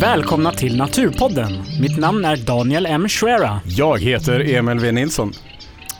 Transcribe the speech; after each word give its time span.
Välkomna 0.00 0.52
till 0.52 0.76
Naturpodden. 0.76 1.52
Mitt 1.80 1.98
namn 1.98 2.24
är 2.24 2.36
Daniel 2.36 2.86
M. 2.86 3.08
Schwera 3.08 3.60
Jag 3.64 3.98
heter 4.02 4.54
Emil 4.54 4.78
V. 4.78 4.92
Nilsson. 4.92 5.32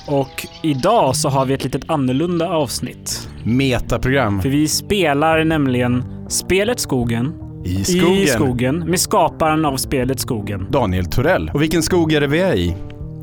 och 0.06 0.46
idag 0.62 1.16
så 1.16 1.28
har 1.28 1.46
vi 1.46 1.54
ett 1.54 1.64
litet 1.64 1.91
annorlunda 1.91 2.48
avsnitt. 2.48 3.28
Metaprogram 3.44 4.41
För 4.42 4.48
vi 4.48 4.68
spelar 4.68 5.44
nämligen 5.44 6.05
spelet 6.28 6.80
Skogen 6.80 7.32
i 7.64 7.84
skogen. 7.84 8.12
i 8.12 8.27
skogen 8.27 8.78
med 8.78 9.00
skaparen 9.00 9.64
av 9.64 9.77
spelet 9.77 10.20
Skogen. 10.20 10.66
Daniel 10.70 11.06
Torell. 11.06 11.50
Och 11.55 11.62
vilken 11.62 11.82
skog 11.82 12.12
är 12.12 12.20
det 12.20 12.27
vi 12.27 12.41
är 12.41 12.55
i? 12.55 12.74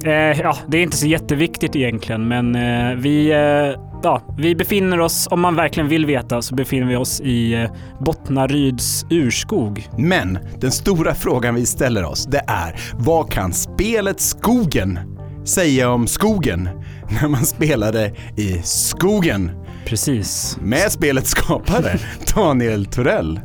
Eh, 0.05 0.41
ja, 0.41 0.57
det 0.67 0.77
är 0.77 0.81
inte 0.83 0.97
så 0.97 1.07
jätteviktigt 1.07 1.75
egentligen, 1.75 2.27
men 2.27 2.55
eh, 2.55 2.95
vi, 2.95 3.31
eh, 3.31 3.81
ja, 4.03 4.21
vi 4.37 4.55
befinner 4.55 4.99
oss, 4.99 5.27
om 5.31 5.41
man 5.41 5.55
verkligen 5.55 5.89
vill 5.89 6.05
veta, 6.05 6.41
så 6.41 6.55
befinner 6.55 6.87
vi 6.87 6.95
oss 6.95 7.21
i 7.21 7.53
eh, 7.53 7.69
Bottnaryds 7.99 9.05
urskog. 9.09 9.89
Men 9.97 10.39
den 10.59 10.71
stora 10.71 11.15
frågan 11.15 11.55
vi 11.55 11.65
ställer 11.65 12.05
oss, 12.05 12.25
det 12.25 12.41
är 12.47 12.75
vad 12.93 13.31
kan 13.31 13.53
spelet 13.53 14.19
Skogen 14.19 14.99
säga 15.45 15.89
om 15.89 16.07
skogen 16.07 16.69
när 17.21 17.27
man 17.27 17.45
spelar 17.45 17.91
det 17.91 18.13
i 18.35 18.61
skogen 18.63 19.51
Precis. 19.85 20.57
med 20.61 20.91
spelets 20.91 21.29
skapare 21.29 21.99
Daniel 22.35 22.85
Torell. 22.85 23.39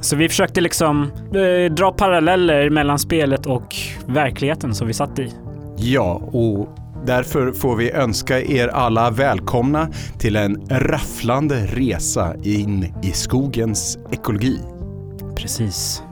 Så 0.00 0.16
vi 0.16 0.28
försökte 0.28 0.60
liksom 0.60 1.02
eh, 1.34 1.72
dra 1.74 1.92
paralleller 1.92 2.70
mellan 2.70 2.98
spelet 2.98 3.46
och 3.46 3.76
verkligheten 4.06 4.74
som 4.74 4.86
vi 4.86 4.92
satt 4.92 5.18
i. 5.18 5.32
Ja, 5.76 6.12
och 6.14 6.68
därför 7.06 7.52
får 7.52 7.76
vi 7.76 7.90
önska 7.90 8.40
er 8.40 8.68
alla 8.68 9.10
välkomna 9.10 9.88
till 10.18 10.36
en 10.36 10.68
rafflande 10.70 11.66
resa 11.66 12.34
in 12.42 12.94
i 13.02 13.12
skogens 13.12 13.98
ekologi. 14.12 14.58
Precis. 15.36 16.02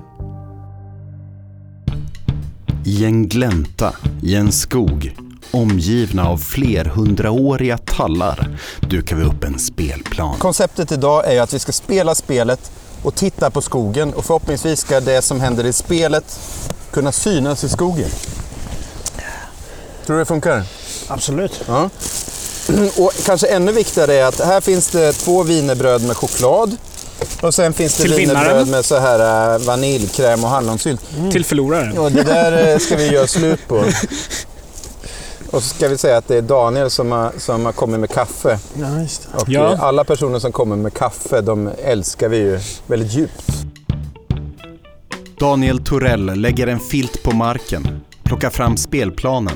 I 2.84 3.04
en 3.04 3.28
glänta, 3.28 3.94
i 4.22 4.34
en 4.34 4.52
skog, 4.52 5.16
omgivna 5.50 6.28
av 6.28 6.38
flerhundraåriga 6.38 7.78
tallar, 7.78 8.58
dukar 8.80 9.16
vi 9.16 9.22
upp 9.22 9.44
en 9.44 9.58
spelplan. 9.58 10.38
Konceptet 10.38 10.92
idag 10.92 11.32
är 11.34 11.42
att 11.42 11.54
vi 11.54 11.58
ska 11.58 11.72
spela 11.72 12.14
spelet 12.14 12.72
och 13.02 13.14
titta 13.14 13.50
på 13.50 13.60
skogen 13.60 14.14
och 14.14 14.24
förhoppningsvis 14.24 14.80
ska 14.80 15.00
det 15.00 15.22
som 15.22 15.40
händer 15.40 15.66
i 15.66 15.72
spelet 15.72 16.40
kunna 16.90 17.12
synas 17.12 17.64
i 17.64 17.68
skogen. 17.68 18.08
Tror 20.08 20.16
du 20.16 20.22
det 20.22 20.26
funkar? 20.26 20.62
Absolut. 21.08 21.60
Ja. 21.66 21.90
Och 22.98 23.12
kanske 23.26 23.46
ännu 23.46 23.72
viktigare 23.72 24.14
är 24.14 24.24
att 24.24 24.40
här 24.40 24.60
finns 24.60 24.88
det 24.88 25.12
två 25.12 25.42
wienerbröd 25.42 26.02
med 26.06 26.16
choklad. 26.16 26.76
Och 27.42 27.54
sen 27.54 27.72
finns 27.72 27.96
det 27.96 28.16
vinnaren. 28.16 28.70
med 28.70 28.84
så 28.84 28.98
här 28.98 29.54
äh, 29.54 29.58
vaniljkräm 29.60 30.44
och 30.44 30.50
hallonsylt. 30.50 31.00
Till 31.32 31.44
förloraren. 31.44 31.98
Och 31.98 32.12
det 32.12 32.22
där 32.22 32.72
eh, 32.72 32.78
ska 32.78 32.96
vi 32.96 33.08
göra 33.12 33.26
slut 33.26 33.68
på. 33.68 33.74
Och 35.50 35.62
så 35.62 35.74
ska 35.74 35.88
vi 35.88 35.98
säga 35.98 36.16
att 36.16 36.28
det 36.28 36.36
är 36.36 36.42
Daniel 36.42 36.90
som 36.90 37.12
har, 37.12 37.32
som 37.38 37.64
har 37.64 37.72
kommit 37.72 38.00
med 38.00 38.10
kaffe. 38.10 38.58
Ja, 38.80 39.00
just 39.00 39.22
det. 39.32 39.38
Och 39.38 39.48
Ja. 39.48 39.72
eh, 39.72 39.82
alla 39.82 40.04
personer 40.04 40.38
som 40.38 40.52
kommer 40.52 40.76
med 40.76 40.94
kaffe, 40.94 41.40
de 41.40 41.70
älskar 41.84 42.28
vi 42.28 42.36
ju 42.36 42.60
väldigt 42.86 43.12
djupt. 43.12 43.44
Daniel 45.40 45.84
Torell 45.84 46.40
lägger 46.40 46.66
en 46.66 46.80
filt 46.80 47.22
på 47.22 47.30
marken, 47.30 48.00
plockar 48.24 48.50
fram 48.50 48.76
spelplanen 48.76 49.54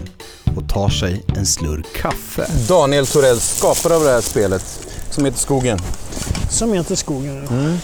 och 0.56 0.68
tar 0.68 0.88
sig 0.88 1.22
en 1.36 1.46
slurk 1.46 1.86
kaffe. 1.96 2.46
Daniel 2.68 3.06
Torell, 3.06 3.40
skapare 3.40 3.94
av 3.96 4.04
det 4.04 4.10
här 4.10 4.20
spelet, 4.20 4.64
som 5.10 5.24
heter 5.24 5.38
Skogen. 5.38 5.78
Som 6.50 6.72
heter 6.72 6.94
skogen. 6.96 7.46
Mm. 7.50 7.78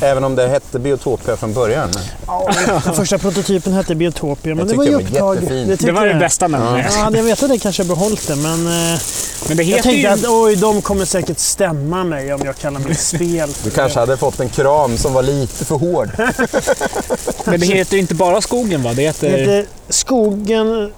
Även 0.00 0.24
om 0.24 0.34
det 0.36 0.48
hette 0.48 0.78
Biotopia 0.78 1.36
från 1.36 1.52
början. 1.52 1.88
Ja, 2.26 2.50
den 2.84 2.94
första 2.94 3.18
prototypen 3.18 3.72
hette 3.72 3.94
Biotopia, 3.94 4.54
men 4.54 4.58
Jag 4.58 4.68
det 4.68 4.76
var 4.76 4.84
ju 4.84 4.98
tyckte 4.98 5.14
den 5.14 5.24
var 5.24 5.32
upptag. 5.34 5.42
jättefin. 5.44 5.68
tyckte 5.68 5.86
Det 5.86 5.92
var 5.92 6.06
det 6.06 6.14
bästa 6.14 6.48
namnet. 6.48 6.86
Ja, 6.96 7.02
hade 7.02 7.16
jag 7.18 7.24
vetat 7.24 7.48
det 7.50 7.58
kanske 7.58 7.82
jag 7.82 7.88
behållit 7.88 8.28
det, 8.28 8.36
men 8.36 8.66
eh, 8.94 9.00
Men 9.48 9.56
det 9.56 9.62
jag 9.62 9.76
heter 9.76 9.82
tänkte 9.82 10.00
ju... 10.00 10.06
att 10.06 10.24
oj, 10.28 10.56
de 10.56 10.82
kommer 10.82 11.04
säkert 11.04 11.38
stämma 11.38 12.04
mig 12.04 12.32
om 12.34 12.40
jag 12.44 12.56
kallar 12.56 12.80
mitt 12.80 13.00
spel 13.00 13.50
Du 13.64 13.70
kanske 13.70 13.98
hade 13.98 14.16
fått 14.16 14.40
en 14.40 14.48
kram 14.48 14.98
som 14.98 15.12
var 15.12 15.22
lite 15.22 15.64
för 15.64 15.76
hård. 15.76 16.10
Men 17.44 17.60
det 17.60 17.66
heter 17.66 17.94
ju 17.94 18.00
inte 18.00 18.14
bara 18.14 18.40
Skogen 18.40 18.82
va? 18.82 18.90
Det 18.90 18.96
Det 18.96 19.02
heter... 19.02 19.38
heter 19.38 19.66
Skogen... 19.88 20.92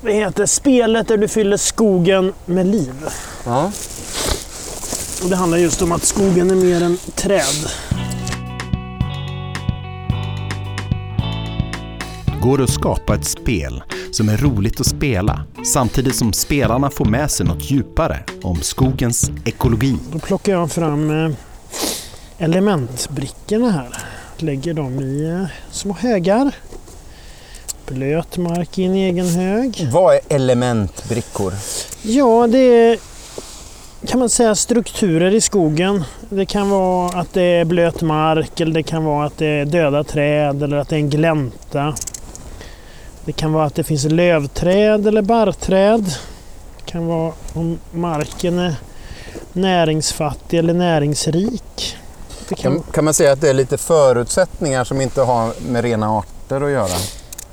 Det 0.00 0.12
heter 0.12 0.46
Spelet 0.46 1.08
där 1.08 1.16
du 1.16 1.28
fyller 1.28 1.56
skogen 1.56 2.32
med 2.46 2.66
liv. 2.66 2.94
Ja. 3.44 3.72
Och 5.22 5.30
det 5.30 5.36
handlar 5.36 5.58
just 5.58 5.82
om 5.82 5.92
att 5.92 6.04
skogen 6.04 6.50
är 6.50 6.54
mer 6.54 6.82
än 6.82 6.98
träd. 7.14 7.70
Går 12.40 12.58
det 12.58 12.64
att 12.64 12.70
skapa 12.70 13.14
ett 13.14 13.24
spel 13.26 13.82
som 14.14 14.28
är 14.28 14.36
roligt 14.36 14.80
att 14.80 14.86
spela 14.86 15.44
samtidigt 15.72 16.16
som 16.16 16.32
spelarna 16.32 16.90
får 16.90 17.04
med 17.04 17.30
sig 17.30 17.46
något 17.46 17.70
djupare 17.70 18.18
om 18.42 18.62
skogens 18.62 19.30
ekologi? 19.44 19.96
Då 20.12 20.18
plockar 20.18 20.52
jag 20.52 20.72
fram 20.72 21.10
eh, 21.10 21.32
elementbrickorna 22.38 23.70
här. 23.70 23.88
Lägger 24.36 24.74
dem 24.74 25.00
i 25.00 25.24
eh, 25.24 25.46
små 25.70 25.94
högar. 25.94 26.52
Blöt 27.86 28.36
mark 28.36 28.78
i 28.78 28.84
en 28.84 28.94
egen 28.94 29.26
hög. 29.26 29.88
Vad 29.92 30.14
är 30.14 30.20
elementbrickor? 30.28 31.52
Ja, 32.02 32.46
det 32.46 32.58
är 32.58 32.98
kan 34.06 34.20
man 34.20 34.28
säga 34.28 34.54
strukturer 34.54 35.34
i 35.34 35.40
skogen. 35.40 36.04
Det 36.28 36.46
kan 36.46 36.70
vara 36.70 37.20
att 37.20 37.32
det 37.32 37.42
är 37.42 37.64
blöt 37.64 38.02
mark 38.02 38.60
eller 38.60 38.74
det 38.74 38.82
kan 38.82 39.04
vara 39.04 39.26
att 39.26 39.38
det 39.38 39.46
är 39.46 39.64
döda 39.64 40.04
träd 40.04 40.62
eller 40.62 40.76
att 40.76 40.88
det 40.88 40.96
är 40.96 41.00
en 41.00 41.10
glänta. 41.10 41.94
Det 43.24 43.32
kan 43.32 43.52
vara 43.52 43.64
att 43.64 43.74
det 43.74 43.84
finns 43.84 44.04
lövträd 44.04 45.06
eller 45.06 45.22
barrträd. 45.22 46.04
Det 46.78 46.90
kan 46.92 47.06
vara 47.06 47.32
om 47.52 47.78
marken 47.92 48.58
är 48.58 48.74
näringsfattig 49.52 50.58
eller 50.58 50.74
näringsrik. 50.74 51.96
Kan, 52.48 52.56
Kan, 52.56 52.82
kan 52.92 53.04
man 53.04 53.14
säga 53.14 53.32
att 53.32 53.40
det 53.40 53.50
är 53.50 53.54
lite 53.54 53.78
förutsättningar 53.78 54.84
som 54.84 55.00
inte 55.00 55.20
har 55.22 55.52
med 55.68 55.84
rena 55.84 56.18
arter 56.18 56.60
att 56.60 56.70
göra? 56.70 56.88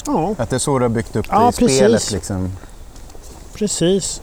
ja, 0.06 0.36
Att 0.38 0.50
det 0.50 0.56
är 0.56 0.60
så 0.60 0.80
du 0.80 0.86
har 0.86 0.90
byggt 0.90 1.16
upp 1.16 1.26
det 1.30 1.36
Ja, 1.36 1.50
i 1.50 1.54
spelet? 1.54 1.92
precis. 1.92 2.12
Liksom. 2.12 2.52
Precis. 3.54 4.22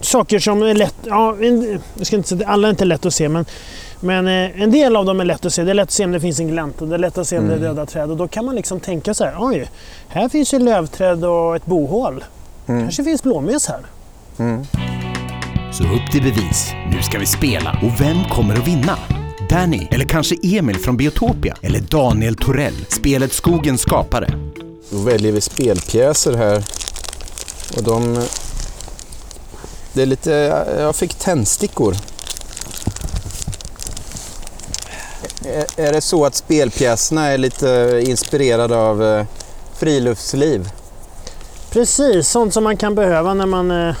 Saker 0.00 0.38
som 0.38 0.62
är 0.62 0.74
lätt... 0.74 0.94
Ja, 1.06 1.36
en, 1.40 1.80
jag 1.94 2.06
ska 2.06 2.16
inte 2.16 2.28
säga 2.28 2.48
alla 2.48 2.68
är 2.68 2.70
inte 2.70 2.84
lätt 2.84 3.06
att 3.06 3.14
se, 3.14 3.28
men, 3.28 3.44
men 4.00 4.26
eh, 4.26 4.62
en 4.62 4.70
del 4.70 4.96
av 4.96 5.04
dem 5.04 5.20
är 5.20 5.24
lätt 5.24 5.46
att 5.46 5.52
se. 5.52 5.64
Det 5.64 5.70
är 5.70 5.74
lätt 5.74 5.88
att 5.88 5.90
se 5.90 6.04
om 6.04 6.12
det 6.12 6.20
finns 6.20 6.40
en 6.40 6.48
glänta, 6.48 6.84
det 6.84 6.94
är 6.94 6.98
lätt 6.98 7.18
att 7.18 7.28
se 7.28 7.38
om 7.38 7.48
det 7.48 7.54
är 7.54 7.58
döda 7.58 7.86
träd. 7.86 8.10
Och 8.10 8.16
då 8.16 8.28
kan 8.28 8.44
man 8.44 8.54
liksom 8.54 8.80
tänka 8.80 9.14
så 9.14 9.24
här, 9.24 9.34
oj, 9.38 9.70
här 10.08 10.28
finns 10.28 10.54
ju 10.54 10.58
lövträd 10.58 11.24
och 11.24 11.56
ett 11.56 11.66
bohål. 11.66 12.24
kanske 12.66 13.04
finns 13.04 13.22
blåmes 13.22 13.68
här. 13.68 13.80
Så 15.72 15.82
upp 15.84 16.12
till 16.12 16.22
bevis. 16.22 16.72
Nu 16.90 17.02
ska 17.02 17.18
vi 17.18 17.26
spela. 17.26 17.78
Och 17.82 18.00
vem 18.00 18.24
kommer 18.24 18.54
att 18.54 18.68
vinna? 18.68 18.98
Danny, 19.50 19.88
eller 19.90 20.04
kanske 20.04 20.36
Emil 20.42 20.76
från 20.76 20.96
Biotopia? 20.96 21.56
Eller 21.62 21.80
Daniel 21.80 22.36
Torell, 22.36 22.86
spelet 22.88 23.32
Skogens 23.32 23.80
skapare? 23.80 24.30
Då 24.90 24.98
väljer 24.98 25.32
vi 25.32 25.40
spelpjäser 25.40 26.36
här. 26.36 26.64
Och 27.76 27.82
de... 27.82 28.22
Det 29.92 30.02
är 30.02 30.06
lite... 30.06 30.30
Jag 30.78 30.96
fick 30.96 31.14
tändstickor. 31.14 31.96
Är- 35.76 35.92
det 35.92 36.00
så 36.00 36.24
att 36.24 36.34
spelpjäserna 36.34 37.26
är 37.26 37.38
lite 37.38 38.00
inspirerade 38.06 38.76
av 38.76 39.04
eh, 39.04 39.24
friluftsliv? 39.78 40.70
Precis, 41.70 42.28
sånt 42.28 42.54
som 42.54 42.64
man 42.64 42.76
kan 42.76 42.94
behöva 42.94 43.34
när 43.34 43.46
man 43.46 43.70
eh, 43.70 43.94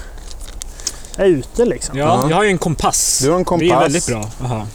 är 1.16 1.24
ute 1.26 1.64
liksom. 1.64 1.98
Ja, 1.98 2.04
Ja. 2.22 2.30
jag 2.30 2.36
har 2.36 2.42
ju 2.44 2.50
en 2.50 2.58
kompass. 2.58 3.18
Du 3.22 3.30
har 3.30 3.36
en 3.36 3.38
Det 3.38 3.42
är 3.42 3.44
kompass. 3.44 3.82
väldigt 3.82 4.06
bra. 4.06 4.30
Aha. 4.44 4.66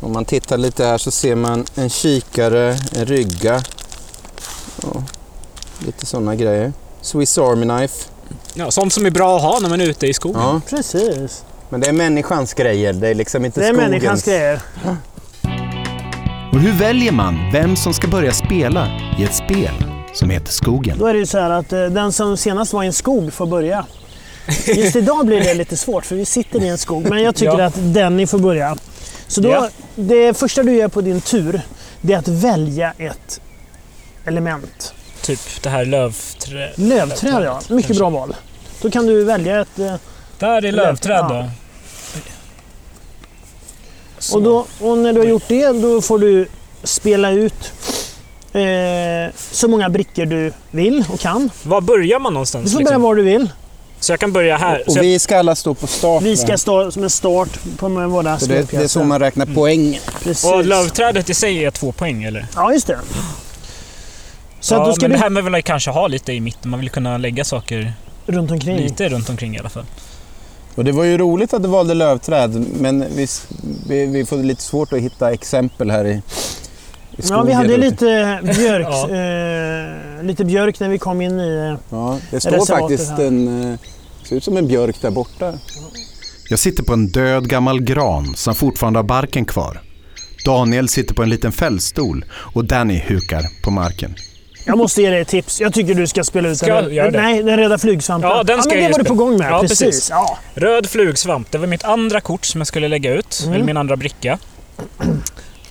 Om 0.00 0.12
man 0.12 0.24
tittar 0.24 0.58
lite 0.58 0.84
här 0.84 0.98
så 0.98 1.10
ser 1.10 1.34
man 1.34 1.64
en 1.74 1.90
kikare, 1.90 2.78
en 2.92 3.06
rygga. 3.06 3.62
Ja, 4.82 5.02
lite 5.78 6.06
sådana 6.06 6.34
grejer. 6.34 6.72
Swiss 7.00 7.38
Army 7.38 7.62
Knife. 7.66 8.04
Ja, 8.54 8.70
sånt 8.70 8.92
som 8.92 9.06
är 9.06 9.10
bra 9.10 9.36
att 9.36 9.42
ha 9.42 9.58
när 9.60 9.68
man 9.68 9.80
är 9.80 9.84
ute 9.86 10.06
i 10.06 10.14
skogen. 10.14 10.40
Ja, 10.42 10.60
Precis. 10.70 11.44
men 11.70 11.80
det 11.80 11.86
är 11.86 11.92
människans 11.92 12.54
grejer. 12.54 12.92
Det 12.92 13.08
är 13.08 13.14
liksom 13.14 13.44
inte 13.44 13.60
Det 13.60 13.66
är 13.66 13.72
skogens. 13.72 13.90
människans 13.90 14.22
grejer. 14.24 14.60
Och 16.52 16.60
hur 16.60 16.72
väljer 16.72 17.12
man 17.12 17.50
vem 17.52 17.76
som 17.76 17.94
ska 17.94 18.08
börja 18.08 18.32
spela 18.32 18.88
i 19.18 19.24
ett 19.24 19.34
spel 19.34 19.84
som 20.14 20.30
heter 20.30 20.52
Skogen? 20.52 20.98
Då 20.98 21.06
är 21.06 21.12
det 21.12 21.18
ju 21.18 21.26
så 21.26 21.38
här 21.38 21.50
att 21.50 21.72
eh, 21.72 21.84
den 21.84 22.12
som 22.12 22.36
senast 22.36 22.72
var 22.72 22.82
i 22.82 22.86
en 22.86 22.92
skog 22.92 23.32
får 23.32 23.46
börja. 23.46 23.86
Just 24.66 24.96
idag 24.96 25.26
blir 25.26 25.40
det 25.40 25.54
lite 25.54 25.76
svårt 25.76 26.06
för 26.06 26.16
vi 26.16 26.24
sitter 26.24 26.62
i 26.64 26.68
en 26.68 26.78
skog. 26.78 27.08
Men 27.10 27.22
jag 27.22 27.34
tycker 27.34 27.58
Ja. 27.58 27.64
att 27.64 27.74
Denny 27.94 28.26
får 28.26 28.38
börja. 28.38 28.76
Så 29.26 29.40
då, 29.40 29.48
Ja. 29.48 29.68
det 29.94 30.34
första 30.38 30.62
du 30.62 30.72
gör 30.74 30.88
på 30.88 31.00
din 31.00 31.20
tur, 31.20 31.60
det 32.00 32.12
är 32.12 32.18
att 32.18 32.28
välja 32.28 32.92
ett 32.98 33.40
element. 34.24 34.94
Typ 35.24 35.62
det 35.62 35.68
här 35.70 35.84
lövträ... 35.84 36.70
Lövträd 36.74 37.42
ja, 37.44 37.60
mycket 37.68 37.86
kanske. 37.86 37.94
bra 38.00 38.10
val. 38.10 38.36
Då 38.82 38.90
kan 38.90 39.06
du 39.06 39.24
välja 39.24 39.60
ett... 39.60 39.78
eh, 39.78 39.94
Där 40.38 40.64
är 40.64 40.72
lövträd 40.72 41.24
då. 41.28 41.50
Och, 44.32 44.42
då, 44.42 44.66
och 44.80 44.98
när 44.98 45.12
du 45.12 45.20
har 45.20 45.26
gjort 45.26 45.48
det, 45.48 45.72
då 45.72 46.00
får 46.00 46.18
du 46.18 46.46
spela 46.82 47.30
ut 47.30 47.72
eh, 48.52 49.34
så 49.50 49.68
många 49.68 49.88
brickor 49.88 50.26
du 50.26 50.52
vill 50.70 51.04
och 51.12 51.20
kan. 51.20 51.50
Var 51.62 51.80
börjar 51.80 52.18
man 52.18 52.32
någonstans? 52.34 52.64
Du 52.64 52.70
får 52.70 52.78
liksom? 52.78 52.94
börja 53.02 53.08
var 53.08 53.14
du 53.14 53.22
vill. 53.22 53.50
Så 54.00 54.12
jag 54.12 54.20
kan 54.20 54.32
börja 54.32 54.56
här. 54.56 54.82
Och 54.86 54.96
jag, 54.96 55.02
vi 55.02 55.18
ska 55.18 55.38
alla 55.38 55.54
stå 55.54 55.74
på 55.74 55.86
start. 55.86 56.22
Vi 56.22 56.36
ska 56.36 56.58
stå 56.58 56.90
som 56.90 57.02
en 57.02 57.10
start 57.10 57.58
på 57.76 57.88
våra 57.88 58.38
Så 58.38 58.46
det, 58.46 58.70
det 58.70 58.76
är 58.76 58.88
så 58.88 59.04
man 59.04 59.20
räknar 59.20 59.46
poäng. 59.46 60.00
Precis. 60.22 60.44
och 60.50 60.64
lövträdet 60.64 61.30
i 61.30 61.34
sig 61.34 61.64
är 61.64 61.70
två 61.70 61.92
poäng 61.92 62.24
eller? 62.24 62.46
Ja, 62.54 62.72
just 62.72 62.86
det. 62.86 62.98
Så 64.64 64.74
ja, 64.74 64.80
att 64.80 64.86
då 64.86 64.92
ska 64.92 65.02
men 65.04 65.10
du 65.10 65.16
det 65.16 65.22
här 65.22 65.30
med 65.30 65.44
väl 65.44 65.62
kanske 65.62 65.90
ha 65.90 66.06
lite 66.06 66.32
i 66.32 66.40
mitten. 66.40 66.70
Man 66.70 66.80
vill 66.80 66.90
kunna 66.90 67.18
lägga 67.18 67.44
saker 67.44 67.94
runt 68.26 68.50
omkring. 68.50 68.76
lite 68.76 69.08
runt 69.08 69.28
omkring 69.28 69.56
i 69.56 69.58
alla 69.58 69.68
fall. 69.68 69.84
Och 70.74 70.84
det 70.84 70.92
var 70.92 71.04
ju 71.04 71.18
roligt 71.18 71.54
att 71.54 71.62
du 71.62 71.68
valde 71.68 71.94
lövträd, 71.94 72.66
men 72.80 73.04
vi, 73.16 73.26
vi, 73.88 74.06
vi 74.06 74.24
får 74.26 74.36
lite 74.36 74.62
svårt 74.62 74.92
att 74.92 74.98
hitta 74.98 75.32
exempel 75.32 75.90
här 75.90 76.04
i, 76.04 76.22
i 77.16 77.22
skogen. 77.22 77.38
Ja, 77.38 77.42
vi 77.42 77.52
hade 77.52 77.76
lite 77.76 78.40
björk, 78.42 78.86
Ja. 78.90 79.10
eh, 79.10 80.22
lite 80.24 80.44
björk 80.44 80.80
när 80.80 80.88
vi 80.88 80.98
kom 80.98 81.20
in 81.20 81.40
i... 81.40 81.76
Ja, 81.90 82.18
det 82.30 82.40
står 82.40 82.66
faktiskt 82.66 83.10
här. 83.10 83.24
en... 83.26 83.72
eh, 83.72 83.78
ser 84.28 84.36
ut 84.36 84.44
som 84.44 84.56
en 84.56 84.66
björk 84.66 84.96
där 85.02 85.10
borta. 85.10 85.52
Jag 86.50 86.58
sitter 86.58 86.82
på 86.82 86.92
en 86.92 87.06
död 87.08 87.48
gammal 87.48 87.80
gran 87.80 88.34
som 88.36 88.54
fortfarande 88.54 88.98
har 88.98 89.04
barken 89.04 89.44
kvar. 89.44 89.80
Daniel 90.44 90.88
sitter 90.88 91.14
på 91.14 91.22
en 91.22 91.30
liten 91.30 91.52
fällstol 91.52 92.24
och 92.32 92.64
Danny 92.64 93.02
hukar 93.06 93.42
på 93.64 93.70
marken. 93.70 94.14
Jag 94.64 94.78
måste 94.78 95.02
ge 95.02 95.10
dig 95.10 95.20
ett 95.20 95.28
tips. 95.28 95.60
Jag 95.60 95.74
tycker 95.74 95.94
du 95.94 96.06
ska 96.06 96.24
spela 96.24 96.48
ut 96.48 96.58
Ska 96.58 96.82
den. 96.82 97.12
Nej, 97.12 97.42
den 97.42 97.56
röda 97.56 97.78
flygsvampen. 97.78 98.30
Ja, 98.30 98.42
den 98.42 98.62
ska 98.62 98.74
men 98.74 98.82
jag 98.82 98.90
det 98.90 98.92
var 98.92 98.98
du 98.98 99.04
på 99.04 99.14
gång 99.14 99.36
med. 99.36 99.52
Ja, 99.52 99.60
precis. 99.60 99.78
precis. 99.78 100.10
Ja. 100.10 100.38
Röd 100.54 100.86
flugsvamp, 100.86 101.50
det 101.50 101.58
var 101.58 101.66
mitt 101.66 101.84
andra 101.84 102.20
kort 102.20 102.44
som 102.44 102.60
jag 102.60 102.66
skulle 102.68 102.88
lägga 102.88 103.14
ut. 103.14 103.40
Mm. 103.42 103.54
Eller 103.54 103.64
min 103.64 103.76
andra 103.76 103.96
bricka. 103.96 104.38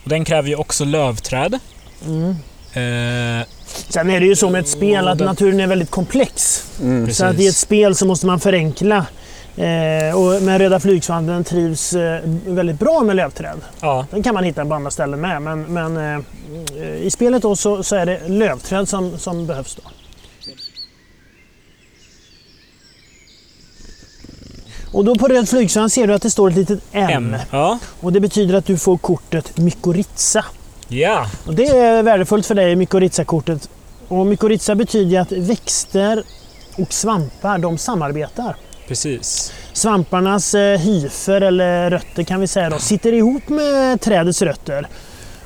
Och 0.04 0.10
den 0.10 0.26
kräver 0.26 0.50
ju 0.50 0.56
också 0.56 0.86
lövträd. 0.86 1.60
Mm. 2.06 2.30
Eh, 2.74 3.46
Sen 3.90 4.10
är 4.10 4.20
det 4.20 4.26
ju 4.26 4.36
så 4.36 4.50
med 4.50 4.62
ett 4.62 4.68
spel 4.70 5.08
att 5.08 5.20
naturen 5.20 5.60
är 5.60 5.68
väldigt 5.68 5.92
komplex. 5.92 6.64
Mm. 6.82 7.14
Så 7.14 7.26
att 7.26 7.40
i 7.40 7.48
ett 7.48 7.56
spel 7.56 7.96
så 7.96 8.06
måste 8.06 8.26
man 8.26 8.40
förenkla. 8.40 9.06
Eh, 9.58 10.16
och 10.16 10.42
med 10.42 10.58
röda 10.62 10.80
flygsvampen 10.80 11.44
trivs 11.44 11.94
eh, 11.94 12.22
väldigt 12.48 12.80
bra 12.80 13.04
med 13.04 13.16
lövträd. 13.16 13.58
ja, 13.82 14.06
Den 14.12 14.24
kan 14.24 14.34
man 14.34 14.44
hitta 14.44 14.66
på 14.66 14.74
andra 14.74 14.92
ställen 14.92 15.22
med. 15.22 15.42
Men, 15.42 15.62
men 15.62 15.98
eh, 16.78 16.96
i 16.96 17.10
spelet 17.12 17.42
då 17.42 17.56
så, 17.56 17.84
så 17.84 17.96
är 17.96 18.06
det 18.06 18.28
lövträd 18.28 18.90
som, 18.90 19.18
som 19.18 19.46
behövs. 19.48 19.76
Då. 19.76 19.90
Och 24.92 25.06
då 25.06 25.16
på 25.16 25.28
röd 25.28 25.50
flygsvamp 25.50 25.92
ser 25.92 26.08
du 26.08 26.14
att 26.14 26.22
det 26.22 26.30
står 26.30 26.50
ett 26.50 26.56
litet 26.56 26.80
M. 26.92 27.10
M. 27.34 27.36
Ja. 27.52 27.80
Och 28.02 28.14
det 28.14 28.20
betyder 28.20 28.56
att 28.56 28.66
du 28.66 28.78
får 28.78 28.98
kortet 28.98 29.58
mykorrhiza. 29.58 30.46
ja, 30.88 31.26
Och 31.48 31.54
det 31.56 31.68
är 31.68 32.04
värdefullt 32.04 32.46
för 32.46 32.56
dig, 32.56 32.76
mykorrhiza-kortet. 32.76 33.70
Och 34.08 34.26
mykorrhiza 34.26 34.76
betyder 34.76 35.20
att 35.20 35.32
växter 35.32 36.24
och 36.78 36.94
svampar, 36.94 37.58
de 37.58 37.78
samarbetar. 37.78 38.56
Precis. 38.88 39.54
Svamparnas 39.74 40.56
eh, 40.56 40.80
hyfer, 40.80 41.42
eller 41.42 41.90
rötter 41.90 42.24
kan 42.24 42.40
vi 42.40 42.48
säga 42.48 42.70
då, 42.70 42.80
sitter 42.80 43.14
ihop 43.14 43.50
med 43.50 44.02
trädets 44.02 44.42
rötter. 44.42 44.88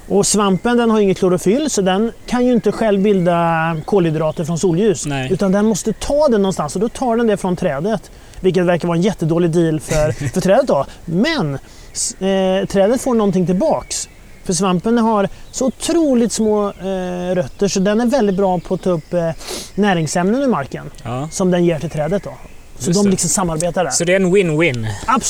Och 0.08 0.28
svampen 0.28 0.78
den 0.78 0.90
har 0.90 1.00
inget 1.00 1.18
klorofyll 1.18 1.70
så 1.70 1.82
den 1.82 2.12
kan 2.26 2.46
ju 2.46 2.54
inte 2.54 2.72
själv 2.72 3.02
bilda 3.02 3.76
kolhydrater 3.86 4.44
från 4.44 4.60
solljus. 4.60 5.06
Nej. 5.06 5.34
Utan 5.34 5.52
den 5.52 5.66
måste 5.66 5.94
ta 5.94 6.28
det 6.28 6.38
någonstans 6.38 6.76
och 6.76 6.82
då 6.82 6.90
tar 6.90 7.18
den 7.18 7.28
det 7.28 7.38
från 7.38 7.56
trädet. 7.56 8.12
Vilket 8.40 8.66
verkar 8.66 8.88
vara 8.88 8.98
en 8.98 9.02
jättedålig 9.02 9.52
deal 9.52 9.80
för, 9.80 10.12
för 10.34 10.42
trädet 10.42 10.68
då. 10.68 10.86
Men 11.06 11.54
eh, 11.54 12.68
trädet 12.68 13.02
får 13.02 13.16
någonting 13.16 13.46
tillbaks. 13.46 14.10
För 14.44 14.54
svampen 14.54 14.98
har 14.98 15.30
så 15.52 15.66
otroligt 15.66 16.32
små 16.32 16.70
eh, 16.70 17.36
rötter 17.36 17.68
så 17.68 17.80
den 17.80 18.02
är 18.02 18.06
väldigt 18.06 18.36
bra 18.36 18.60
på 18.60 18.74
att 18.74 18.82
ta 18.82 18.90
upp 18.90 19.14
eh, 19.14 19.30
näringsämnen 19.76 20.44
ur 20.44 20.48
marken. 20.48 20.92
Ja. 21.04 21.28
Som 21.32 21.52
den 21.52 21.66
ger 21.66 21.80
till 21.80 21.90
trädet 21.90 22.24
då. 22.24 22.34
Så 22.80 22.90
Just 22.90 23.00
de 23.00 23.04
det. 23.06 23.12
liksom 23.12 23.30
samarbetar 23.30 23.84
där. 23.84 23.92
Så 23.92 24.04
det 24.04 24.12
är 24.12 24.16
en 24.16 24.36
win-win 24.36 24.88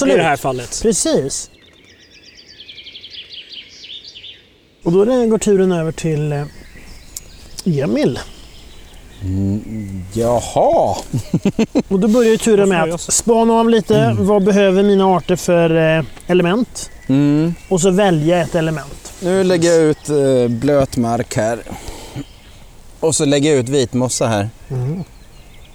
i 0.08 0.18
det 0.18 0.24
här 0.24 0.38
fallet. 0.38 0.80
Precis. 0.82 1.50
Och 4.84 4.92
då 4.92 5.06
går 5.06 5.38
turen 5.38 5.72
över 5.72 5.92
till 5.92 6.32
eh, 6.32 6.46
Emil. 7.66 8.20
Jaha! 10.14 10.98
Och 11.88 12.00
då 12.00 12.08
börjar 12.08 12.32
ju 12.32 12.38
turen 12.38 12.70
med 12.70 12.94
att 12.94 13.02
spana 13.02 13.54
av 13.54 13.70
lite. 13.70 14.16
Vad 14.20 14.44
behöver 14.44 14.84
mina 14.84 15.06
arter 15.06 15.36
för 15.36 15.98
eh, 15.98 16.04
element? 16.28 16.92
Mm. 17.08 17.54
Och 17.70 17.82
så 17.82 17.92
välja 17.92 18.38
ett 18.42 18.56
element. 18.56 19.14
Nu 19.20 19.44
lägger 19.44 19.70
jag 19.70 19.84
ut 19.84 20.10
eh, 20.10 20.48
blöt 20.48 20.98
mark 20.98 21.36
här. 21.36 21.60
Och 23.00 23.16
så 23.16 23.26
lägger 23.26 23.50
jag 23.50 23.60
ut 23.60 23.70
vitmossa 23.70 24.28
här. 24.28 24.50
Mm. 24.70 25.04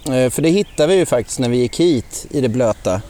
Eh, 0.05 0.29
för 0.29 0.41
det 0.41 0.49
hittade 0.49 0.87
vi 0.87 0.95
ju 0.99 1.05
faktiskt 1.05 1.39
när 1.39 1.49
vi 1.49 1.57
gick 1.57 1.79
hit 1.79 2.25
i 2.29 2.41
det 2.41 2.49
blöta. 2.49 3.01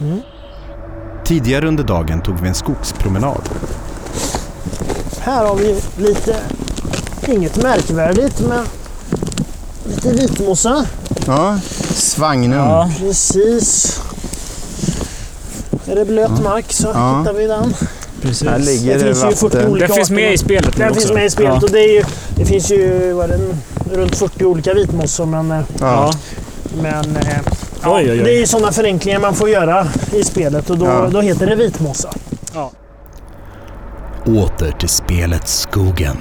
Tidigare 1.26 1.68
under 1.68 1.84
dagen 1.84 2.22
tog 2.22 2.40
vi 2.42 2.48
en 2.48 2.56
skogspromenad. 2.56 3.50
Här 5.20 5.46
har 5.46 5.56
vi 5.56 5.76
lite, 5.98 6.36
inget 7.28 7.64
märkvärdigt, 7.64 8.40
men 8.50 8.66
lite 9.86 10.10
vitmossa. 10.12 10.86
Ja, 11.28 11.60
Svagnum. 11.94 12.52
Ja, 12.60 12.92
Precis. 13.00 14.00
Är 15.88 15.96
det 15.96 16.06
blöt 16.06 16.44
mark 16.44 16.74
så 16.74 16.88
Ja. 16.88 17.20
hittar 17.20 17.34
vi 17.34 17.48
den. 17.48 17.74
precis. 18.22 18.48
Här 18.50 18.60
ligger 18.60 18.94
Det 19.00 19.06
det, 19.06 19.16
finns 19.16 19.24
ju 19.24 19.36
40 19.36 19.44
vatten. 19.58 19.72
olika 19.72 19.88
Det 19.88 19.94
finns 19.94 20.10
med 20.10 20.34
i 20.34 20.38
spelet 20.38 20.78
nu 20.78 20.86
också. 20.86 21.00
finns 21.00 21.12
med 21.12 21.26
i 21.26 21.30
spelet 21.30 21.54
Ja. 21.54 21.62
och 21.68 21.72
det, 21.72 21.80
är 21.80 21.94
ju, 21.94 22.04
det 22.36 22.46
finns 22.46 22.72
ju 22.72 23.14
vad 23.14 23.32
är 23.32 23.38
det, 23.38 23.96
runt 23.96 24.16
40 24.16 24.46
olika 24.46 24.74
vitmossor 24.74 25.26
men, 25.26 25.52
eh, 25.52 25.60
Ja. 25.80 26.14
Men 26.82 27.16
eh, 27.16 27.38
ja, 27.84 27.96
Oj, 27.96 28.04
oj, 28.04 28.12
oj. 28.12 28.18
det 28.18 28.36
är 28.36 28.40
ju 28.40 28.48
sådana 28.48 28.72
förenklingar 28.72 29.20
man 29.20 29.36
får 29.36 29.50
göra 29.50 29.88
i 30.14 30.24
spelet 30.24 30.70
och 30.70 30.78
då, 30.78 30.86
Ja. 30.86 31.10
då 31.12 31.22
heter 31.22 31.48
det 31.48 31.56
vitmossa. 31.56 32.14
Åter 34.26 34.72
till 34.72 34.90
spelet 34.90 35.48
Skogen. 35.48 36.18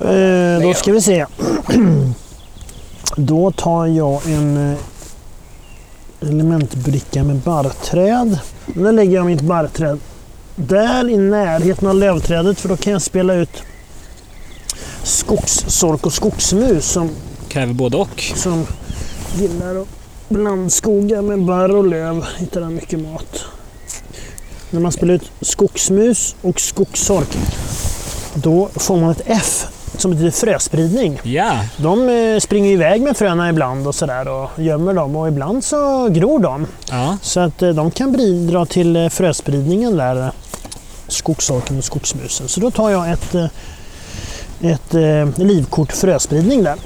Eh, 0.00 0.62
då 0.62 0.74
ska 0.74 0.92
vi 0.92 1.00
se. 1.00 1.26
då 3.16 3.50
tar 3.50 3.86
jag 3.86 4.26
en 4.28 4.72
eh, 4.72 4.78
elementbricka 6.20 7.24
med 7.24 7.36
barrträd. 7.36 8.38
Då 8.66 8.90
lägger 8.90 9.14
jag 9.16 9.26
mitt 9.26 9.40
barrträd 9.40 9.98
där 10.56 11.08
i 11.10 11.16
närheten 11.16 11.88
av 11.88 11.94
lövträdet 11.94 12.60
för 12.60 12.68
då 12.68 12.76
kan 12.76 12.92
jag 12.92 13.02
spela 13.02 13.34
ut 13.34 13.62
skogssork 15.02 16.06
och 16.06 16.12
skogsmus 16.12 16.84
som, 16.86 17.10
Kräver 17.54 17.72
både 17.72 17.96
och. 17.96 18.20
som 18.36 18.66
gillar 19.36 19.74
att 19.82 19.88
blandskoga 20.28 21.22
med 21.22 21.44
barr 21.44 21.76
och 21.76 21.86
löv. 21.86 22.24
Hittar 22.38 22.60
där 22.60 22.68
mycket 22.68 23.00
mat. 23.00 23.44
När 24.70 24.80
man 24.80 24.92
spelar 24.92 25.14
ut 25.14 25.30
skogsmus 25.40 26.36
och 26.42 26.60
skogssork 26.60 27.28
då 28.34 28.68
får 28.76 28.96
man 28.96 29.10
ett 29.10 29.22
F 29.26 29.66
som 29.96 30.10
betyder 30.10 30.30
fröspridning. 30.30 31.20
Ja, 31.22 31.52
De 31.76 32.08
eh, 32.08 32.38
springer 32.40 32.70
iväg 32.72 33.02
med 33.02 33.16
fröna 33.16 33.48
ibland 33.48 33.86
och 33.86 33.94
sådär 33.94 34.28
och 34.28 34.50
gömmer 34.62 34.94
dem 34.94 35.16
och 35.16 35.28
ibland 35.28 35.64
så 35.64 36.08
gror 36.08 36.38
de. 36.38 36.66
ja. 36.90 37.18
Så 37.22 37.40
att 37.40 37.62
eh, 37.62 37.70
de 37.70 37.90
kan 37.90 38.12
bidra 38.12 38.66
till 38.66 38.96
eh, 38.96 39.08
fröspridningen 39.08 39.96
där, 39.96 40.32
skogsorken 41.08 41.78
och 41.78 41.84
skogsmusen. 41.84 42.48
Så 42.48 42.60
då 42.60 42.70
tar 42.70 42.90
jag 42.90 43.10
ett, 43.10 43.34
ett 44.60 44.94
livkort 45.38 45.92
fröspridning 45.92 46.62
där. 46.62 46.76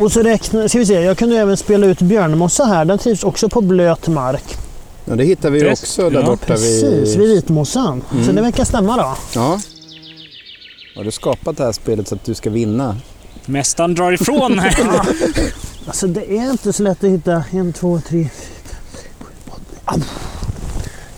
Och 0.00 0.12
så 0.12 0.22
räknar, 0.22 0.68
ska 0.68 0.78
vi 0.78 0.86
se, 0.86 1.00
jag 1.00 1.18
kunde 1.18 1.36
även 1.38 1.56
spela 1.56 1.86
ut 1.86 2.00
björnmossa 2.02 2.64
här. 2.64 2.84
Den 2.84 2.98
trivs 2.98 3.24
också 3.24 3.48
på 3.48 3.60
blöt 3.60 4.08
mark. 4.08 4.56
Ja, 5.04 5.14
det 5.16 5.24
hittar 5.24 5.50
vi 5.50 5.60
ju 5.60 5.72
också 5.72 6.10
där 6.10 6.20
ja, 6.20 6.26
borta 6.26 6.46
Precis, 6.46 7.16
vid 7.16 7.28
vitmossan. 7.28 8.02
Så 8.10 8.16
Mm. 8.16 8.34
det 8.36 8.42
verkar 8.42 8.64
stämma 8.64 8.96
då. 8.96 9.16
Ja. 9.34 9.60
Har 10.96 11.04
du 11.04 11.10
skapat 11.10 11.56
det 11.56 11.64
här 11.64 11.72
spelet 11.72 12.08
så 12.08 12.14
att 12.14 12.24
du 12.24 12.34
ska 12.34 12.50
vinna? 12.50 12.96
Mästaren 13.46 13.94
drar 13.94 14.12
ifrån 14.12 14.58
här. 14.58 14.78
Alltså 15.86 16.06
det 16.06 16.32
är 16.38 16.50
inte 16.50 16.72
så 16.72 16.82
lätt 16.82 17.04
att 17.04 17.10
hitta 17.10 17.44
en, 17.50 17.72
två, 17.72 18.00
tre, 18.08 18.28
fyra, 18.34 18.76
fem, 18.92 19.10
sju, 19.18 19.52
åtta. 19.86 20.00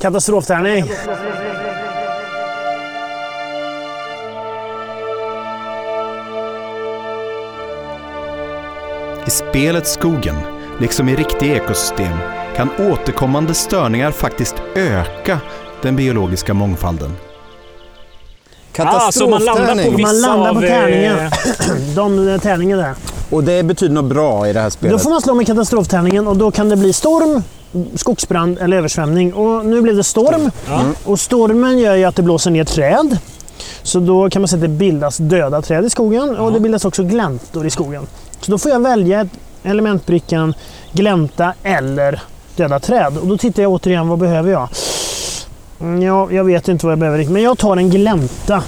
Katastroftärning. 0.00 0.84
I 9.26 9.30
spelet 9.30 9.86
Skogen, 9.86 10.36
liksom 10.80 11.08
i 11.08 11.16
riktiga 11.16 11.56
ekosystem, 11.56 12.16
kan 12.56 12.68
återkommande 12.92 13.54
störningar 13.54 14.10
faktiskt 14.10 14.54
öka 14.74 15.38
den 15.82 15.96
biologiska 15.96 16.54
mångfalden. 16.54 17.10
Ah, 18.78 19.12
så 19.12 19.28
man 19.28 19.44
landar 19.44 19.66
på 19.66 19.66
Katastroftärning. 19.66 19.96
vissa 19.96 20.12
Man 20.12 20.20
landar 20.20 20.52
på 20.52 20.58
av, 20.58 20.62
tärningen. 20.62 21.18
eh, 21.18 21.32
De 21.96 22.28
eh, 22.28 22.40
tärningen 22.40 22.78
där. 22.78 22.94
Och 23.30 23.44
det 23.44 23.62
betyder 23.62 23.94
något 23.94 24.04
bra 24.04 24.48
i 24.48 24.52
det 24.52 24.60
här 24.60 24.66
Då 24.66 24.70
spelet? 24.70 25.02
får 25.02 25.10
man 25.10 25.20
slå 25.20 25.34
med 25.34 25.46
katastroftärningen 25.46 26.26
och 26.26 26.36
då 26.36 26.50
kan 26.50 26.68
det 26.68 26.76
bli 26.76 26.92
storm, 26.92 27.42
skogsbrand 27.94 28.58
eller 28.58 28.76
översvämning. 28.76 29.34
Och 29.34 29.66
nu 29.66 29.80
blev 29.82 29.96
det 29.96 30.04
storm. 30.04 30.50
Ja. 30.68 30.82
Och 31.04 31.20
stormen 31.20 31.78
gör 31.78 31.94
ju 31.94 32.04
att 32.04 32.16
det 32.16 32.22
blåser 32.22 32.50
ner 32.50 32.64
träd. 32.64 33.18
Så 33.82 34.00
då 34.00 34.30
kan 34.30 34.42
man 34.42 34.48
säga 34.48 34.56
att 34.58 34.62
det 34.62 34.68
bildas 34.68 35.16
döda 35.16 35.62
träd 35.62 35.84
i 35.84 35.90
skogen 35.90 36.36
och 36.36 36.52
det 36.52 36.60
bildas 36.60 36.84
också 36.84 37.02
gläntor 37.04 37.66
i 37.66 37.70
skogen. 37.70 38.06
Så 38.42 38.50
då 38.50 38.58
får 38.58 38.70
jag 38.70 38.80
välja 38.80 39.28
elementbrickan 39.62 40.54
glänta 40.92 41.54
eller 41.62 42.22
döda 42.56 42.78
träd. 42.80 43.18
Och 43.18 43.26
då 43.26 43.37
tittar 43.38 43.62
jag 43.62 43.72
återigen, 43.72 44.08
vad 44.08 44.18
behöver 44.18 44.50
jag? 44.52 44.68
Mm, 45.80 46.02
Ja, 46.02 46.28
jag 46.32 46.44
vet 46.44 46.68
inte 46.68 46.87
vad 46.87 46.92
jag 46.92 46.99
behöver 46.99 47.18
riktigt, 47.18 47.32
men 47.32 47.42
jag 47.42 47.58
tar 47.58 47.76
en 47.76 47.90
glänta. 47.90 48.62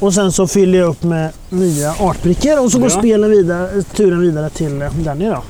Och 0.00 0.14
sen 0.14 0.32
så 0.32 0.46
fyller 0.46 0.78
jag 0.78 0.88
upp 0.88 1.02
med 1.02 1.30
nya 1.48 1.94
artbrickor 2.00 2.64
och 2.64 2.72
så 2.72 2.78
går 2.78 2.88
spelen 2.88 3.30
vidare, 3.30 3.82
turen 3.82 4.20
vidare 4.20 4.50
till 4.50 4.84
Danny 5.04 5.26
då. 5.28 5.42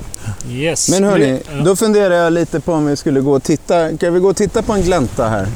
Yes. 0.49 0.89
Men 0.89 1.03
hörni, 1.03 1.39
då 1.65 1.75
funderar 1.75 2.15
jag 2.15 2.33
lite 2.33 2.59
på 2.59 2.73
om 2.73 2.85
vi 2.85 2.95
skulle 2.95 3.19
gå 3.21 3.31
och 3.35 3.43
titta. 3.43 3.97
Kan 3.97 4.13
vi 4.13 4.19
gå 4.19 4.29
och 4.29 4.35
titta 4.35 4.61
på 4.61 4.73
en 4.73 4.81
glänta 4.81 5.29
här? 5.29 5.47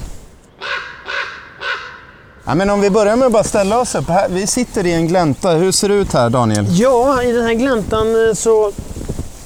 Ja, 2.50 2.56
men 2.56 2.70
om 2.70 2.82
vi 2.82 2.90
börjar 2.90 3.16
med 3.16 3.26
att 3.26 3.32
bara 3.32 3.44
ställa 3.44 3.80
oss 3.80 3.96
upp. 3.96 4.10
Här, 4.10 4.30
vi 4.30 4.48
sitter 4.48 4.86
i 4.86 4.94
en 4.94 5.08
glänta. 5.08 5.52
Hur 5.52 5.72
ser 5.72 5.90
det 5.90 5.96
ut 5.96 6.14
här 6.14 6.30
Daniel? 6.30 6.66
Ja, 6.70 7.24
i 7.24 7.32
den 7.32 7.46
här 7.46 7.54
gläntan 7.54 8.28
eh, 8.28 8.34
så... 8.34 8.72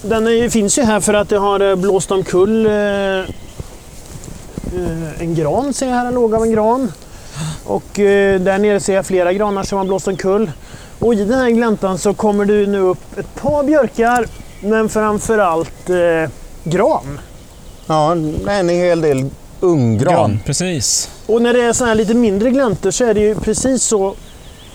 Den 0.01 0.27
är, 0.27 0.49
finns 0.49 0.77
ju 0.77 0.81
här 0.81 0.99
för 0.99 1.13
att 1.13 1.29
det 1.29 1.37
har 1.37 1.59
eh, 1.59 1.75
blåst 1.75 2.11
omkull 2.11 2.65
eh, 2.65 2.73
eh, 2.73 3.25
en 5.19 5.35
gran, 5.35 5.73
ser 5.73 5.87
jag 5.87 5.95
här, 5.95 6.05
en 6.05 6.13
låg 6.13 6.35
av 6.35 6.43
en 6.43 6.51
gran. 6.51 6.91
Och 7.65 7.99
eh, 7.99 8.39
där 8.41 8.57
nere 8.57 8.79
ser 8.79 8.95
jag 8.95 9.05
flera 9.05 9.33
granar 9.33 9.63
som 9.63 9.77
har 9.77 9.85
blåst 9.85 10.07
omkull. 10.07 10.51
Och 10.99 11.13
i 11.13 11.25
den 11.25 11.39
här 11.39 11.49
gläntan 11.49 11.97
så 11.97 12.13
kommer 12.13 12.45
det 12.45 12.67
nu 12.67 12.79
upp 12.79 13.17
ett 13.17 13.35
par 13.41 13.63
björkar, 13.63 14.25
men 14.61 14.89
framförallt 14.89 15.89
eh, 15.89 16.29
gran. 16.63 17.19
Ja, 17.87 18.11
en 18.47 18.69
hel 18.69 19.01
del 19.01 19.29
unggran. 19.63 20.13
Gran, 20.13 20.39
precis. 20.45 21.09
Och 21.25 21.41
när 21.41 21.53
det 21.53 21.61
är 21.61 21.73
såna 21.73 21.87
här 21.87 21.95
lite 21.95 22.13
mindre 22.13 22.49
gläntor 22.49 22.91
så 22.91 23.05
är 23.05 23.13
det 23.13 23.19
ju 23.19 23.35
precis 23.35 23.83
så 23.83 24.15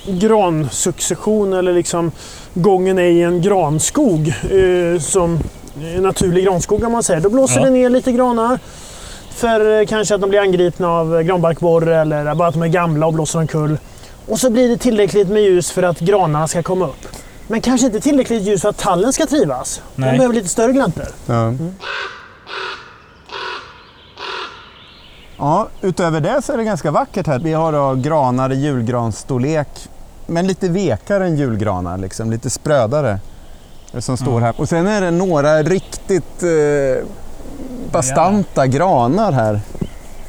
gransuccession 0.06 1.52
eller 1.52 1.72
liksom 1.72 2.12
gången 2.54 2.98
är 2.98 3.02
i 3.02 3.22
en 3.22 3.42
granskog 3.42 4.28
eh, 4.28 5.00
som 5.00 5.38
en 5.96 6.02
naturlig 6.02 6.44
granskog 6.44 6.84
om 6.84 6.92
man 6.92 7.02
säger. 7.02 7.20
Då 7.20 7.28
blåser 7.30 7.58
Ja. 7.60 7.64
det 7.64 7.70
ner 7.70 7.90
lite 7.90 8.12
granar 8.12 8.58
för 9.34 9.80
eh, 9.80 9.86
kanske 9.86 10.14
att 10.14 10.20
de 10.20 10.30
blir 10.30 10.40
angripna 10.40 10.88
av 10.88 11.16
eh, 11.16 11.22
granbarkborre 11.22 11.96
eller 12.00 12.34
bara 12.34 12.48
att 12.48 12.54
de 12.54 12.62
är 12.62 12.68
gamla 12.68 13.06
och 13.06 13.12
blåser 13.14 13.38
omkull. 13.38 13.78
Och 14.26 14.38
så 14.40 14.50
blir 14.50 14.68
det 14.68 14.76
tillräckligt 14.76 15.28
med 15.28 15.42
ljus 15.42 15.70
för 15.70 15.82
att 15.82 16.00
granarna 16.00 16.48
ska 16.48 16.62
komma 16.62 16.86
upp. 16.86 17.06
Men 17.48 17.60
kanske 17.60 17.86
inte 17.86 18.00
tillräckligt 18.00 18.42
ljus 18.42 18.62
för 18.62 18.68
att 18.68 18.76
tallen 18.78 19.12
ska 19.12 19.26
trivas. 19.26 19.80
De 19.96 20.02
Nej. 20.02 20.16
behöver 20.16 20.34
lite 20.34 20.48
större 20.48 20.72
gläntor. 20.72 21.06
Ja. 21.26 21.52
Ja, 25.38 25.68
utöver 25.80 26.20
det 26.20 26.42
så 26.42 26.52
är 26.52 26.56
det 26.56 26.64
ganska 26.64 26.90
vackert 26.90 27.26
här. 27.26 27.38
Vi 27.38 27.52
har 27.52 27.72
då 27.72 27.94
granar 27.94 28.52
i 28.52 28.56
julgransstorlek, 28.56 29.88
men 30.26 30.46
lite 30.46 30.68
vekare 30.68 31.26
än 31.26 31.36
julgranar, 31.36 31.98
liksom. 31.98 32.30
lite 32.30 32.50
sprödare. 32.50 33.20
Som 33.98 34.16
står 34.16 34.40
här. 34.40 34.54
Och 34.58 34.68
sen 34.68 34.86
är 34.86 35.00
det 35.00 35.10
några 35.10 35.62
riktigt 35.62 36.42
eh, 36.42 37.06
bastanta 37.92 38.66
granar 38.66 39.32
här. 39.32 39.60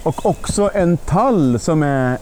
Och 0.04 0.26
också 0.26 0.72
en 0.74 0.98
tall 0.98 1.60
som 1.60 1.84
är 1.84 2.18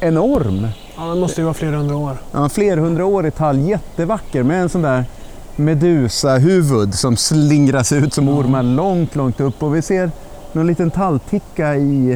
enorm. 0.00 0.68
Ja, 0.96 1.02
det 1.02 1.20
måste 1.20 1.40
ju 1.40 1.44
vara 1.44 1.54
flera 1.54 1.76
hundra 1.76 1.96
år. 1.96 2.16
Ja, 2.32 2.48
flerhundraårig 2.48 3.34
tall, 3.34 3.58
jättevacker 3.58 4.42
med 4.42 4.62
en 4.62 4.68
sån 4.68 4.82
där 4.82 5.04
Medusa-huvud 5.56 6.94
som 6.94 7.16
slingras 7.16 7.92
ut 7.92 8.14
som 8.14 8.28
ormar 8.28 8.62
långt, 8.62 9.14
långt 9.14 9.40
upp. 9.40 9.62
Och 9.62 9.76
vi 9.76 9.82
ser 9.82 10.10
någon 10.54 10.66
liten 10.66 10.90
tallticka 10.90 11.76
i 11.76 12.12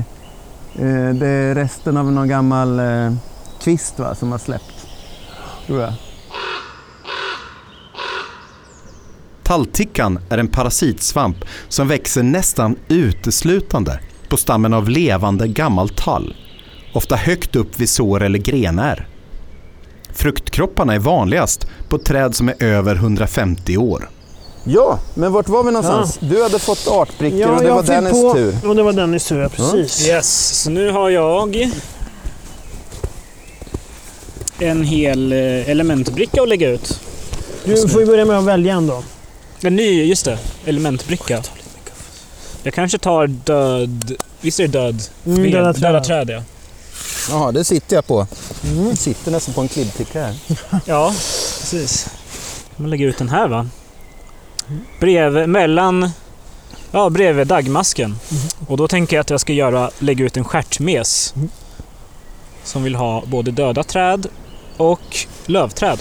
eh, 0.75 1.15
det 1.15 1.27
är 1.27 1.55
resten 1.55 1.97
av 1.97 2.13
någon 2.13 2.29
gammal 2.29 2.79
eh, 2.79 3.13
kvist 3.63 3.99
va, 3.99 4.15
som 4.15 4.33
har 4.33 4.39
släppt. 4.39 4.87
Tror 5.67 5.81
jag. 5.81 5.93
Talltickan 9.43 10.19
är 10.29 10.39
en 10.39 10.49
parasitsvamp 10.49 11.45
som 11.69 11.89
växer 11.89 12.23
nästan 12.23 12.77
uteslutande 12.89 14.01
på 14.29 14.37
stammen 14.37 14.75
av 14.75 14.89
levande 14.89 15.49
gammal 15.49 15.89
tall, 15.89 16.37
ofta 16.95 17.17
högt 17.17 17.57
upp 17.57 17.81
vid 17.81 17.89
sår 17.89 18.23
eller 18.23 18.39
grenar. 18.39 19.09
Fruktkropparna 20.13 20.95
är 20.95 20.99
vanligast 20.99 21.67
på 21.89 21.99
träd 21.99 22.35
som 22.35 22.49
är 22.49 22.63
över 22.63 22.95
150 22.95 23.77
år. 23.77 24.09
Ja, 24.71 24.99
men 25.15 25.33
vart 25.33 25.49
var 25.49 25.63
vi 25.63 25.71
någonstans? 25.71 26.19
Du 26.21 26.43
hade 26.43 26.59
fått 26.59 26.89
artbrickor 26.89 27.41
Ja, 27.41 27.49
och 27.49 27.61
det 27.61 27.69
jag 27.69 27.75
var 27.75 27.83
fick 27.83 27.91
Dennis 27.91 28.13
på, 28.13 28.35
tur. 28.35 28.69
Och 28.69 28.77
det 28.77 28.83
var 28.83 28.93
Dennis 28.93 29.25
tur, 29.25 29.41
ja, 29.41 29.49
precis. 29.49 30.09
Yes, 30.09 30.63
så 30.63 30.71
nu 30.71 30.91
har 30.91 31.11
jag 31.11 31.71
en 34.59 34.85
hel 34.85 35.33
eh, 35.33 35.71
elementbricka 35.71 36.43
att 36.43 36.49
lägga 36.49 36.71
ut. 36.71 37.01
Du 37.65 37.89
får 37.89 38.01
ju 38.01 38.07
börja 38.07 38.25
med 38.25 38.39
att 38.39 38.45
välja 38.45 38.75
en 38.75 38.87
då. 38.87 39.03
En 39.63 39.77
ny, 39.77 40.05
just 40.05 40.25
det, 40.25 40.39
elementbricka. 40.65 41.43
Jag 42.63 42.75
kanske 42.75 42.99
tar 42.99 43.27
död... 43.27 44.17
Visst 44.41 44.61
är 44.61 44.69
det 44.69 44.79
död? 44.79 45.03
Mm, 45.27 45.43
ved? 45.43 45.53
döda 45.53 45.73
träd. 45.73 45.83
Döda 45.83 46.05
träd 46.05 46.31
ja. 46.31 46.43
Ja, 47.31 47.53
det 47.53 47.65
sitter 47.65 47.97
jag 47.97 48.07
på. 48.07 48.27
Jag 48.89 48.99
sitter 48.99 49.31
nästan 49.31 49.55
på 49.55 49.61
en 49.61 49.69
klibbticka 49.69 50.23
här. 50.23 50.35
Ja, 50.87 51.15
precis. 51.61 52.07
Man 52.77 52.91
lägger 52.91 53.07
ut 53.07 53.19
den 53.19 53.29
här 53.29 53.49
va? 53.49 53.69
Bredvid, 55.01 55.49
mellan... 55.49 56.11
Ja, 56.91 57.11
bredvid 57.11 57.47
dagmasken. 57.47 58.17
Och 58.67 58.77
då 58.77 58.89
tänker 58.89 59.17
jag 59.17 59.21
att 59.21 59.31
jag 59.31 59.41
ska 59.41 59.53
göra, 59.53 59.91
lägga 59.99 60.25
ut 60.25 60.37
en 60.37 60.45
stjärtmes. 60.45 61.35
Som 62.65 62.83
vill 62.83 62.95
ha 62.95 63.23
både 63.27 63.51
döda 63.51 63.83
träd 63.83 64.27
och 64.77 65.17
lövträd. 65.47 65.99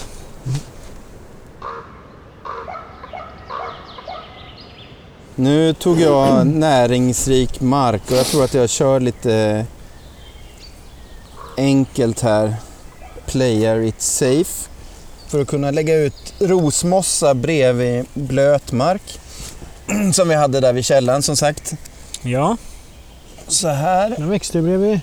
Nu 5.34 5.74
tog 5.74 6.00
jag 6.00 6.46
näringsrik 6.46 7.60
mark 7.60 8.02
och 8.10 8.16
jag 8.16 8.26
tror 8.26 8.44
att 8.44 8.54
jag 8.54 8.70
kör 8.70 9.00
lite 9.00 9.66
enkelt 11.56 12.20
här. 12.20 12.54
Player 13.26 13.80
it 13.80 14.02
safe. 14.02 14.68
För 15.28 15.40
att 15.40 15.48
kunna 15.48 15.70
lägga 15.70 15.94
ut 15.96 16.34
rosmossa 16.38 17.34
bredvid 17.34 18.04
blöt 18.14 18.72
mark. 18.72 19.20
Som 20.14 20.28
vi 20.28 20.34
hade 20.34 20.60
där 20.60 20.72
vid 20.72 20.84
källan 20.84 21.22
som 21.22 21.36
sagt. 21.36 21.74
Ja, 22.22 22.56
Så 23.48 23.68
här. 23.68 24.10
Den 24.18 24.28
växte 24.30 24.62
bredvid 24.62 25.00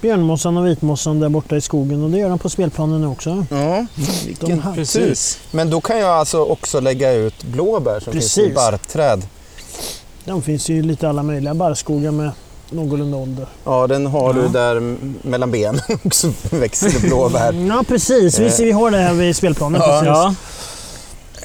björnmossan 0.00 0.56
och 0.56 0.66
vitmossan 0.66 1.20
där 1.20 1.28
borta 1.28 1.56
i 1.56 1.60
skogen 1.60 2.02
och 2.04 2.10
det 2.10 2.18
gör 2.18 2.28
de 2.28 2.38
på 2.38 2.48
spelplanen 2.50 3.00
nu 3.00 3.06
också. 3.06 3.46
Ja, 3.50 3.86
vilken 4.26 4.62
precis. 4.74 5.38
Men 5.50 5.70
då 5.70 5.80
kan 5.80 5.98
jag 5.98 6.10
alltså 6.10 6.44
också 6.44 6.80
lägga 6.80 7.12
ut 7.12 7.44
blåbär 7.44 8.00
som 8.00 8.12
finns 8.12 8.38
i 8.38 8.40
Precis. 8.40 8.54
barrträd. 8.54 9.22
De 10.24 10.42
finns 10.42 10.68
ju 10.68 10.82
lite 10.82 11.08
alla 11.08 11.22
möjliga 11.22 11.54
barrskogar 11.54 12.10
med 12.10 12.30
någorlunda 12.70 13.16
ålder. 13.16 13.46
Ja, 13.64 13.86
den 13.86 14.06
har 14.06 14.32
du 14.34 14.40
Ja. 14.40 14.48
där 14.48 14.76
m- 14.76 15.14
mellan 15.22 15.50
benen 15.50 15.80
också 16.04 16.32
växer 16.50 16.90
det 16.90 17.00
blåbär. 17.08 17.52
Ja 17.68 17.84
precis, 17.88 18.38
vi, 18.38 18.46
Eh. 18.46 18.52
vi 18.58 18.72
har 18.72 18.90
det 18.90 18.98
här 18.98 19.14
vid 19.14 19.36
spelplanen. 19.36 19.80
Ja. 19.84 19.88
precis. 20.00 20.06
Ja, 20.06 20.34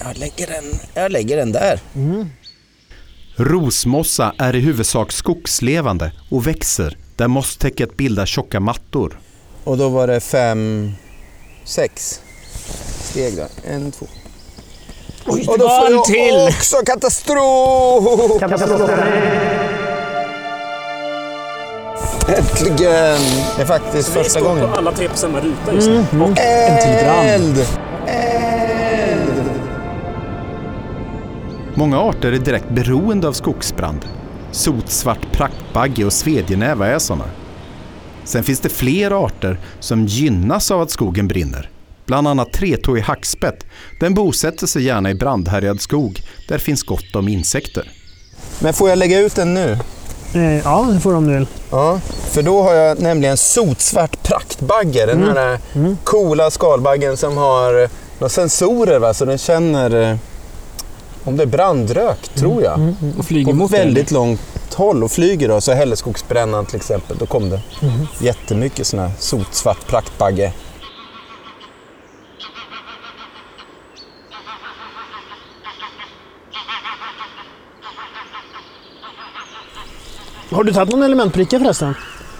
Jag 0.07 0.17
lägger 0.17 0.47
den, 0.47 0.79
jag 0.93 1.11
lägger 1.11 1.37
den 1.37 1.51
där. 1.51 1.79
Mm. 1.95 2.29
Rosmossa 3.35 4.33
är 4.37 4.55
i 4.55 4.59
huvudsak 4.59 5.11
skogslevande 5.11 6.11
och 6.31 6.47
växer 6.47 6.97
där 7.15 7.27
mosstäcket 7.27 7.97
bildar 7.97 8.25
tjocka 8.25 8.59
mattor. 8.59 9.19
Och 9.63 9.77
då 9.77 9.89
var 9.89 10.07
det 10.07 10.19
fem, 10.19 10.91
sex 11.65 12.21
steg 13.03 13.35
där. 13.35 13.47
En, 13.67 13.91
två. 13.91 14.05
Oj, 15.25 15.45
Och 15.47 15.59
då 15.59 15.69
får 15.69 15.91
jag 15.91 16.05
till. 16.05 16.33
också 16.49 16.77
katastrof! 16.85 18.39
Katastrof. 18.39 18.89
Äntligen! 22.39 23.21
Det 23.55 23.61
är 23.61 23.65
faktiskt 23.65 24.09
vi 24.09 24.13
första 24.13 24.39
står 24.39 24.49
gången. 24.49 24.69
på 24.69 24.75
alla 24.75 24.91
tre 24.91 25.09
på 25.09 25.17
samma 25.17 25.39
ruta 25.39 25.73
just 25.73 25.87
nu. 25.87 26.05
Mm. 26.11 26.21
Och 26.21 26.39
en 26.39 26.81
till 26.81 27.05
brand. 27.05 27.27
Eld! 27.27 27.67
Eld! 28.07 29.49
Många 31.73 31.99
arter 31.99 32.31
är 32.31 32.37
direkt 32.37 32.69
beroende 32.69 33.27
av 33.27 33.33
skogsbrand. 33.33 34.05
Sotsvart 34.51 35.31
praktbagge 35.31 36.05
och 36.05 36.13
svedjenäva 36.13 36.87
är 36.87 36.99
sådana. 36.99 37.25
Sen 38.23 38.43
finns 38.43 38.59
det 38.59 38.69
fler 38.69 39.25
arter 39.25 39.59
som 39.79 40.05
gynnas 40.05 40.71
av 40.71 40.81
att 40.81 40.91
skogen 40.91 41.27
brinner. 41.27 41.69
Bland 42.05 42.27
annat 42.27 42.53
tretåig 42.53 43.01
hackspett. 43.01 43.65
Den 43.99 44.13
bosätter 44.13 44.67
sig 44.67 44.83
gärna 44.83 45.11
i 45.11 45.15
brandhärjad 45.15 45.81
skog. 45.81 46.21
Där 46.47 46.57
finns 46.57 46.83
gott 46.83 47.15
om 47.15 47.27
insekter. 47.27 47.91
Men 48.59 48.73
får 48.73 48.89
jag 48.89 48.97
lägga 48.97 49.19
ut 49.19 49.35
den 49.35 49.53
nu? 49.53 49.77
Eh, 50.33 50.57
ja, 50.57 50.87
det 50.93 50.99
får 50.99 51.13
de 51.13 51.27
nu. 51.27 51.45
Ja, 51.71 51.99
för 52.31 52.41
då 52.41 52.61
har 52.63 52.73
jag 52.73 52.99
nämligen 53.01 53.37
sotsvart 53.37 54.23
praktbagge. 54.23 55.05
Den 55.05 55.23
här 55.37 55.59
Mm. 55.75 55.97
coola 56.03 56.51
skalbaggen 56.51 57.17
som 57.17 57.37
har 57.37 57.89
några 58.19 58.29
sensorer 58.29 58.99
va? 58.99 59.13
så 59.13 59.25
den 59.25 59.37
känner 59.37 60.09
eh, 60.11 60.17
Om 61.23 61.37
det 61.37 61.43
är 61.43 61.47
brandrök, 61.47 62.29
tror 62.35 62.63
jag. 62.63 62.73
Mm, 62.79 62.95
Och 63.19 63.25
flyger 63.25 63.51
På 63.51 63.57
mot 63.57 63.71
väldigt 63.71 64.11
långt 64.11 64.41
håll 64.75 65.03
och 65.03 65.11
flyger 65.11 65.47
då. 65.47 65.61
Så 65.61 65.73
Hälleskogsbrännan 65.73 66.65
till 66.65 66.75
exempel. 66.75 67.17
Då 67.17 67.25
kom 67.25 67.49
det 67.49 67.61
jättemycket 68.19 68.87
sån 68.87 68.99
här 68.99 69.11
sotsvart 69.19 69.87
praktbagge. 69.87 70.53
Har 80.49 80.63
du 80.63 80.73
tagit 80.73 80.91
någon 80.91 81.03
elementbricka 81.03 81.59
förresten? 81.59 81.93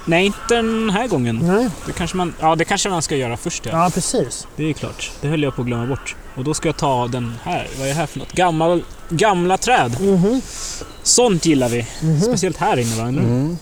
Nej, 0.06 0.26
inte 0.26 0.56
den 0.56 0.90
här 0.90 1.08
gången. 1.08 1.40
Nej. 1.44 1.70
Det 1.86 1.92
kanske 1.94 2.18
man, 2.18 2.34
ja, 2.40 2.56
det 2.56 2.66
kanske 2.66 2.90
man 2.90 3.02
ska 3.02 3.16
göra 3.16 3.38
först. 3.38 3.66
Ja. 3.66 3.72
Ja, 3.84 3.90
precis. 3.94 4.48
Det 4.56 4.64
är 4.70 4.74
klart. 4.74 5.12
Det 5.22 5.28
höll 5.28 5.44
jag 5.44 5.56
på 5.56 5.62
att 5.62 5.68
glömma 5.68 5.86
bort. 5.86 6.16
Och 6.36 6.44
då 6.44 6.54
ska 6.54 6.68
jag 6.70 6.78
ta 6.78 7.08
den 7.08 7.34
här. 7.44 7.68
Vad 7.78 7.86
är 7.88 7.90
det 7.92 7.96
här 7.98 8.06
för 8.06 8.20
något? 8.20 8.32
Gammal, 8.32 8.84
gamla 9.10 9.58
träd. 9.58 9.98
Mhm. 10.02 10.42
Sånt 11.04 11.46
gillar 11.46 11.70
vi. 11.70 11.88
Mhm. 12.02 12.22
Speciellt 12.22 12.58
här 12.58 12.78
inne 12.80 12.96
va? 12.96 13.04
Mm. 13.08 13.58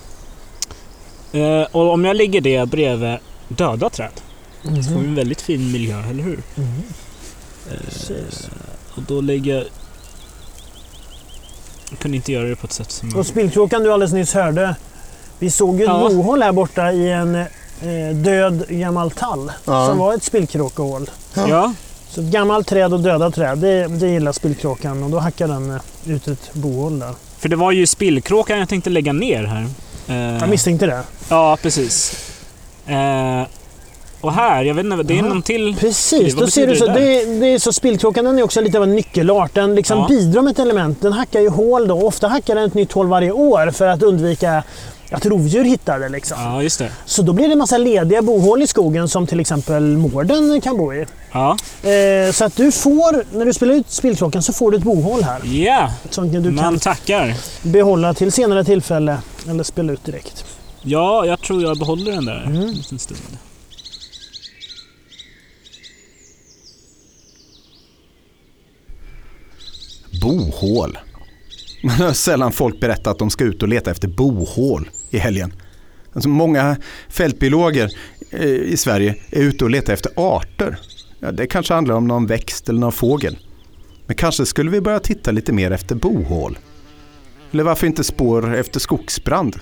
Eh, 1.31 1.67
och 1.71 1.93
om 1.93 2.05
jag 2.05 2.15
lägger 2.15 2.41
det 2.41 2.65
bredvid 2.69 3.17
döda 3.47 3.89
träd 3.89 4.11
så 4.63 4.69
får 4.69 4.75
vi 4.75 4.81
Mhm. 4.97 5.05
en 5.09 5.15
väldigt 5.15 5.41
fin 5.41 5.71
miljö, 5.71 6.03
eller 6.09 6.23
hur? 6.23 6.39
Precis. 7.69 8.49
och 8.95 9.01
då 9.03 9.21
lägger 9.21 9.55
jag... 9.55 9.63
Jag 11.89 11.99
kunde 11.99 12.17
inte 12.17 12.31
göra 12.31 12.47
det 12.47 12.55
på 12.55 12.65
ett 12.67 12.73
sätt 12.73 12.91
som... 12.91 13.15
Och 13.15 13.25
spillkråkan 13.25 13.83
du 13.83 13.93
alldeles 13.93 14.13
nyss 14.13 14.33
hörde. 14.33 14.75
Vi 15.39 15.51
såg 15.51 15.75
ju 15.77 15.83
ett 15.83 15.89
Ja. 15.89 16.09
bohål 16.09 16.41
här 16.43 16.51
borta 16.51 16.91
i 16.91 17.11
en 17.11 17.35
eh, 17.35 18.15
död 18.15 18.65
gammal 18.69 19.11
tall. 19.11 19.51
Ja. 19.65 19.87
Som 19.87 19.97
var 19.97 20.13
ett 20.13 20.23
spillkråkehål. 20.23 21.09
Ja, 21.33 21.73
Så 22.09 22.21
ett 22.21 22.27
gammalt 22.27 22.67
träd 22.67 22.93
och 22.93 22.99
döda 22.99 23.31
träd, 23.31 23.57
det, 23.57 23.87
det 23.87 24.07
gillar 24.07 24.31
spillkråkan. 24.31 25.03
Och 25.03 25.09
då 25.09 25.19
hackar 25.19 25.47
den 25.47 25.71
eh, 25.71 25.81
ut 26.05 26.27
ett 26.27 26.53
bohål 26.53 26.99
där. 26.99 27.13
för 27.39 27.49
det 27.49 27.55
var 27.55 27.71
ju 27.71 27.87
spillkråkan 27.87 28.59
jag 28.59 28.69
tänkte 28.69 28.89
lägga 28.89 29.13
ner 29.13 29.43
här. 29.43 29.65
Eh, 30.07 30.39
Jag 30.39 30.49
misstänkte 30.49 30.85
det. 30.85 31.03
Ja, 31.29 31.57
precis. 31.61 32.23
Eh, 32.87 33.41
och 34.21 34.33
här, 34.33 34.63
jag 34.63 34.73
vet 34.73 34.85
inte, 34.85 35.03
det 35.03 35.13
är 35.13 35.19
Aha. 35.19 35.27
någon 35.29 35.41
till... 35.41 35.75
Precis, 35.79 36.35
då 36.35 36.47
ser 36.47 36.67
du 36.67 36.75
så. 36.75 36.85
det 36.87 36.93
Det, 36.93 37.25
det 37.39 37.47
är 37.47 37.59
så 37.59 37.73
spillkråkan 37.73 38.25
den 38.25 38.39
är 38.39 38.43
också 38.43 38.61
lite 38.61 38.77
av 38.77 38.83
en 38.83 38.95
nyckelart. 38.95 39.53
Den 39.53 39.75
liksom 39.75 39.99
Ja. 39.99 40.05
bidrar 40.09 40.41
med 40.41 40.51
ett 40.51 40.59
element. 40.59 41.01
Den 41.01 41.13
hackar 41.13 41.39
ju 41.39 41.49
hål 41.49 41.87
då. 41.87 42.01
Ofta 42.01 42.27
hackar 42.27 42.55
den 42.55 42.63
ett 42.65 42.73
nytt 42.73 42.91
hål 42.91 43.07
varje 43.07 43.31
år 43.31 43.71
för 43.71 43.87
att 43.87 44.03
undvika 44.03 44.63
att 45.11 45.25
rovdjur 45.25 45.63
hittar 45.63 45.99
det. 45.99 46.09
Liksom. 46.09 46.37
Ja, 46.41 46.63
just 46.63 46.79
det. 46.79 46.89
Så 47.05 47.21
då 47.21 47.33
blir 47.33 47.45
det 47.47 47.51
en 47.51 47.57
massa 47.57 47.77
lediga 47.77 48.21
bohål 48.21 48.61
i 48.61 48.67
skogen 48.67 49.09
som 49.09 49.27
till 49.27 49.39
exempel 49.39 49.83
mården 49.97 50.61
kan 50.61 50.77
bo 50.77 50.93
i. 50.93 51.05
Ja, 51.31 51.57
Eh, 51.83 52.31
så 52.31 52.45
att 52.45 52.55
du 52.55 52.71
får, 52.71 53.37
när 53.37 53.45
du 53.45 53.53
spelar 53.53 53.73
ut 53.73 53.91
spillkråkan 53.91 54.41
så 54.43 54.53
får 54.53 54.71
du 54.71 54.77
ett 54.77 54.83
bohål 54.83 55.23
här. 55.23 55.41
ja. 55.45 55.91
Som 56.09 56.31
du 56.31 56.51
man 56.51 56.63
kan 56.63 56.79
tackar. 56.79 57.33
behålla 57.61 58.13
till 58.13 58.31
senare 58.31 58.63
tillfälle 58.63 59.17
eller 59.49 59.63
spela 59.63 59.93
ut 59.93 60.05
direkt. 60.05 60.45
Ja, 60.81 61.25
jag 61.25 61.41
tror 61.41 61.63
jag 61.63 61.77
behåller 61.79 62.11
den 62.11 62.25
där 62.25 62.43
Mm. 62.45 62.69
en 62.91 62.99
stund. 62.99 63.19
Bohål. 70.21 70.97
Man 71.83 71.95
hör 71.95 72.13
sällan 72.13 72.51
folk 72.51 72.79
berätta 72.79 73.09
att 73.11 73.19
de 73.19 73.29
ska 73.29 73.43
ut 73.43 73.63
och 73.63 73.69
leta 73.69 73.91
efter 73.91 74.07
bohål 74.07 74.89
i 75.09 75.17
helgen. 75.17 75.53
Alltså 76.13 76.29
många 76.29 76.77
fältbiologer 77.09 77.89
eh, 78.31 78.45
i 78.45 78.77
Sverige 78.77 79.15
är 79.29 79.41
ute 79.41 79.63
och 79.63 79.69
letar 79.69 79.93
efter 79.93 80.11
arter. 80.15 80.79
Ja, 81.19 81.31
det 81.31 81.47
kanske 81.47 81.73
handlar 81.73 81.95
om 81.95 82.07
någon 82.07 82.27
växt 82.27 82.69
eller 82.69 82.79
någon 82.79 82.91
fågel. 82.91 83.37
Men 84.07 84.15
kanske 84.15 84.45
skulle 84.45 84.71
vi 84.71 84.81
börja 84.81 84.99
titta 84.99 85.31
lite 85.31 85.53
mer 85.53 85.71
efter 85.71 85.95
bohål. 85.95 86.57
Eller 87.51 87.63
varför 87.63 87.87
inte 87.87 88.03
spår 88.03 88.55
efter 88.55 88.79
skogsbrand? 88.79 89.55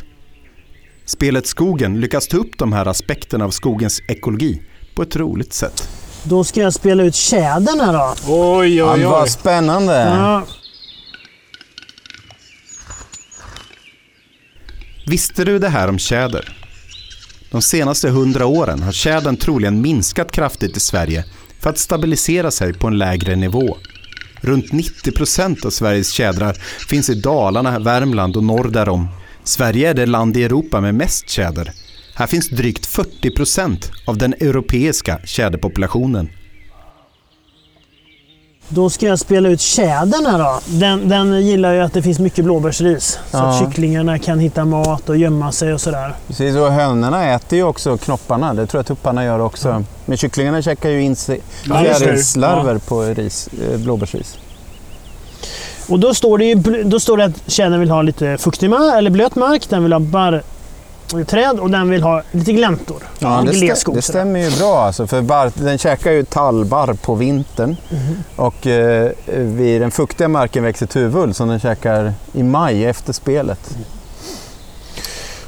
Spelet 1.05 1.47
Skogen 1.47 1.99
lyckas 1.99 2.27
ta 2.27 2.37
upp 2.37 2.57
de 2.57 2.73
här 2.73 2.85
aspekterna 2.85 3.45
av 3.45 3.49
skogens 3.49 4.01
ekologi 4.07 4.61
på 4.95 5.01
ett 5.01 5.15
roligt 5.15 5.53
sätt. 5.53 5.94
Då 6.27 6.43
ska 6.43 6.59
jag 6.59 6.73
spela 6.73 7.03
ut 7.03 7.15
tjädern 7.15 7.79
här 7.79 7.93
då. 7.93 8.15
Oj, 8.27 8.75
Ja, 8.75 8.93
oj, 8.93 9.03
vad 9.03 9.23
oj. 9.23 9.29
spännande. 9.29 9.93
Ja, 9.93 10.43
Visste 15.07 15.43
du 15.45 15.59
det 15.59 15.69
här 15.69 15.87
om 15.87 15.99
tjäder? 15.99 16.57
De 17.51 17.61
senaste 17.61 18.09
hundra 18.09 18.45
åren 18.45 18.83
har 18.83 18.91
tjädern 18.91 19.37
troligen 19.37 19.81
minskat 19.81 20.31
kraftigt 20.31 20.77
i 20.77 20.79
Sverige 20.79 21.25
för 21.59 21.69
att 21.69 21.77
stabilisera 21.77 22.51
sig 22.51 22.73
på 22.73 22.87
en 22.87 22.97
lägre 22.97 23.35
nivå. 23.35 23.77
Runt 24.41 24.65
90% 24.71 25.65
av 25.65 25.69
Sveriges 25.69 26.11
tjädrar 26.11 26.53
finns 26.89 27.09
i 27.09 27.13
Dalarna, 27.21 27.79
Värmland 27.79 28.35
och 28.35 28.43
norr 28.43 28.69
därom. 28.69 29.07
Sverige 29.43 29.89
är 29.89 29.93
det 29.93 30.05
land 30.05 30.37
i 30.37 30.43
Europa 30.43 30.81
med 30.81 30.95
mest 30.95 31.29
tjäder. 31.29 31.71
Här 32.15 32.27
finns 32.27 32.49
drygt 32.49 32.87
40% 32.87 33.77
av 34.07 34.17
den 34.17 34.33
europeiska 34.33 35.19
tjäderpopulationen. 35.25 36.29
Då 38.69 38.89
ska 38.89 39.05
jag 39.05 39.19
spela 39.19 39.49
ut 39.49 39.61
tjädern 39.61 40.25
här 40.25 40.39
då. 40.39 40.59
Den, 40.65 41.09
den 41.09 41.45
gillar 41.47 41.73
ju 41.73 41.79
att 41.79 41.93
det 41.93 42.01
finns 42.01 42.19
mycket 42.19 42.45
blåbärsris. 42.45 43.19
Så 43.31 43.37
Ja. 43.37 43.43
att 43.43 43.59
kycklingarna 43.59 44.19
kan 44.19 44.39
hitta 44.39 44.65
mat 44.65 45.09
och 45.09 45.17
gömma 45.17 45.51
sig 45.51 45.73
och 45.73 45.81
sådär. 45.81 46.13
Precis, 46.27 46.55
och 46.55 46.71
hönorna 46.71 47.33
äter 47.33 47.57
ju 47.57 47.63
också 47.63 47.97
knopparna. 47.97 48.53
Det 48.53 48.67
tror 48.67 48.79
jag 48.79 48.85
tupparna 48.85 49.23
gör 49.25 49.39
också. 49.39 49.83
Men 50.05 50.17
kycklingarna 50.17 50.61
käkar 50.61 50.89
ju 50.89 51.01
in 51.01 51.15
sig 51.15 51.41
Ja, 51.65 51.83
fjärilslarver 51.83 52.77
på 52.77 53.01
ris, 53.01 53.49
eh, 53.71 53.77
blåbärsris. 53.79 54.37
Och 55.89 55.99
då 55.99 56.13
står 56.13 56.37
det, 56.37 56.45
ju, 56.45 56.55
då 56.83 56.99
står 56.99 57.17
det 57.17 57.25
att 57.25 57.51
tjädern 57.51 57.79
vill 57.79 57.89
ha 57.91 58.01
lite 58.01 58.37
fuktig 58.37 58.69
mark, 58.69 58.97
eller 58.97 59.09
blöt 59.09 59.35
mark. 59.35 59.69
Den 59.69 59.83
vill 59.83 59.93
ha 59.93 59.99
barrträd 61.11 61.59
och 61.59 61.69
den 61.69 61.89
vill 61.89 62.03
ha 62.03 62.21
lite 62.31 62.53
gläntor. 62.53 63.03
Ja, 63.19 63.43
det, 63.45 63.51
stä- 63.51 63.93
det 63.93 64.01
stämmer 64.01 64.39
ju 64.39 64.57
bra 64.57 64.79
alltså, 64.81 65.07
för 65.07 65.21
barr, 65.21 65.51
den 65.55 65.77
käkar 65.77 66.11
ju 66.11 66.23
tallbarr 66.25 66.93
på 66.93 67.15
vintern 67.15 67.75
och 68.35 68.67
eh, 68.67 69.11
vid 69.27 69.81
den 69.81 69.91
fuktiga 69.91 70.27
marken 70.27 70.63
växer 70.63 70.85
tuvull 70.85 71.33
som 71.33 71.47
den 71.49 71.59
käkar 71.59 72.13
i 72.33 72.43
maj 72.43 72.85
efter 72.85 73.13
spelet. 73.13 73.75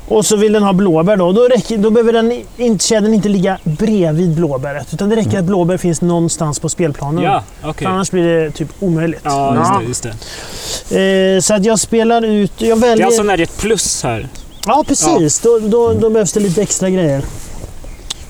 Och 0.09 0.25
så 0.25 0.35
vill 0.35 0.53
den 0.53 0.63
ha 0.63 0.73
blåbär 0.73 1.17
då. 1.17 1.31
Då, 1.31 1.41
räcker, 1.47 1.77
då 1.77 1.89
behöver 1.89 2.13
den 2.13 2.43
inte, 2.57 2.85
tjädern 2.85 3.13
inte 3.13 3.29
ligga 3.29 3.57
bredvid 3.63 4.35
blåbäret. 4.35 4.93
Utan 4.93 5.09
det 5.09 5.15
räcker 5.15 5.39
att 5.39 5.45
blåbär 5.45 5.77
finns 5.77 6.01
någonstans 6.01 6.59
på 6.59 6.69
spelplanen. 6.69 7.23
Ja. 7.23 7.43
För 7.73 7.85
annars 7.85 8.11
blir 8.11 8.23
det 8.23 8.51
typ 8.51 8.69
omöjligt. 8.79 9.19
Ja, 9.23 9.81
just 9.87 10.03
det. 10.03 10.09
Just 10.09 10.89
det. 10.89 11.35
Eh, 11.35 11.39
så 11.41 11.53
att 11.53 11.65
jag 11.65 11.79
spelar 11.79 12.25
ut... 12.25 12.51
Jag 12.57 12.77
Det 12.77 12.81
väljer... 12.87 13.03
är 13.03 13.07
alltså 13.07 13.23
när 13.23 13.37
det 13.37 13.43
är 13.43 13.47
ett 13.47 13.57
plus 13.57 14.03
här. 14.03 14.27
Ja, 14.65 14.83
precis. 14.87 15.39
Då, 15.39 15.59
då, 15.59 15.93
då 15.93 16.09
behövs 16.09 16.33
det 16.33 16.39
lite 16.39 16.61
extra 16.61 16.89
grejer. 16.89 17.25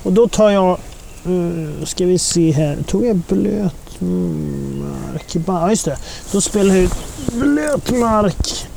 Och 0.04 0.14
då 0.14 0.28
tar 0.28 0.50
jag... 0.50 0.80
Uh, 1.28 1.86
ska 1.86 2.06
vi 2.06 2.20
se 2.20 2.52
här. 2.52 2.78
Tog 2.88 3.06
jag 3.06 3.16
blöt 3.16 4.02
mark? 4.02 5.36
Ja, 5.48 5.70
just 5.70 5.86
det. 5.86 5.98
Då 6.32 6.42
spelar 6.42 6.76
jag 6.76 6.84
ut 6.84 6.94
blöt 7.34 7.92
mark. 7.92 8.68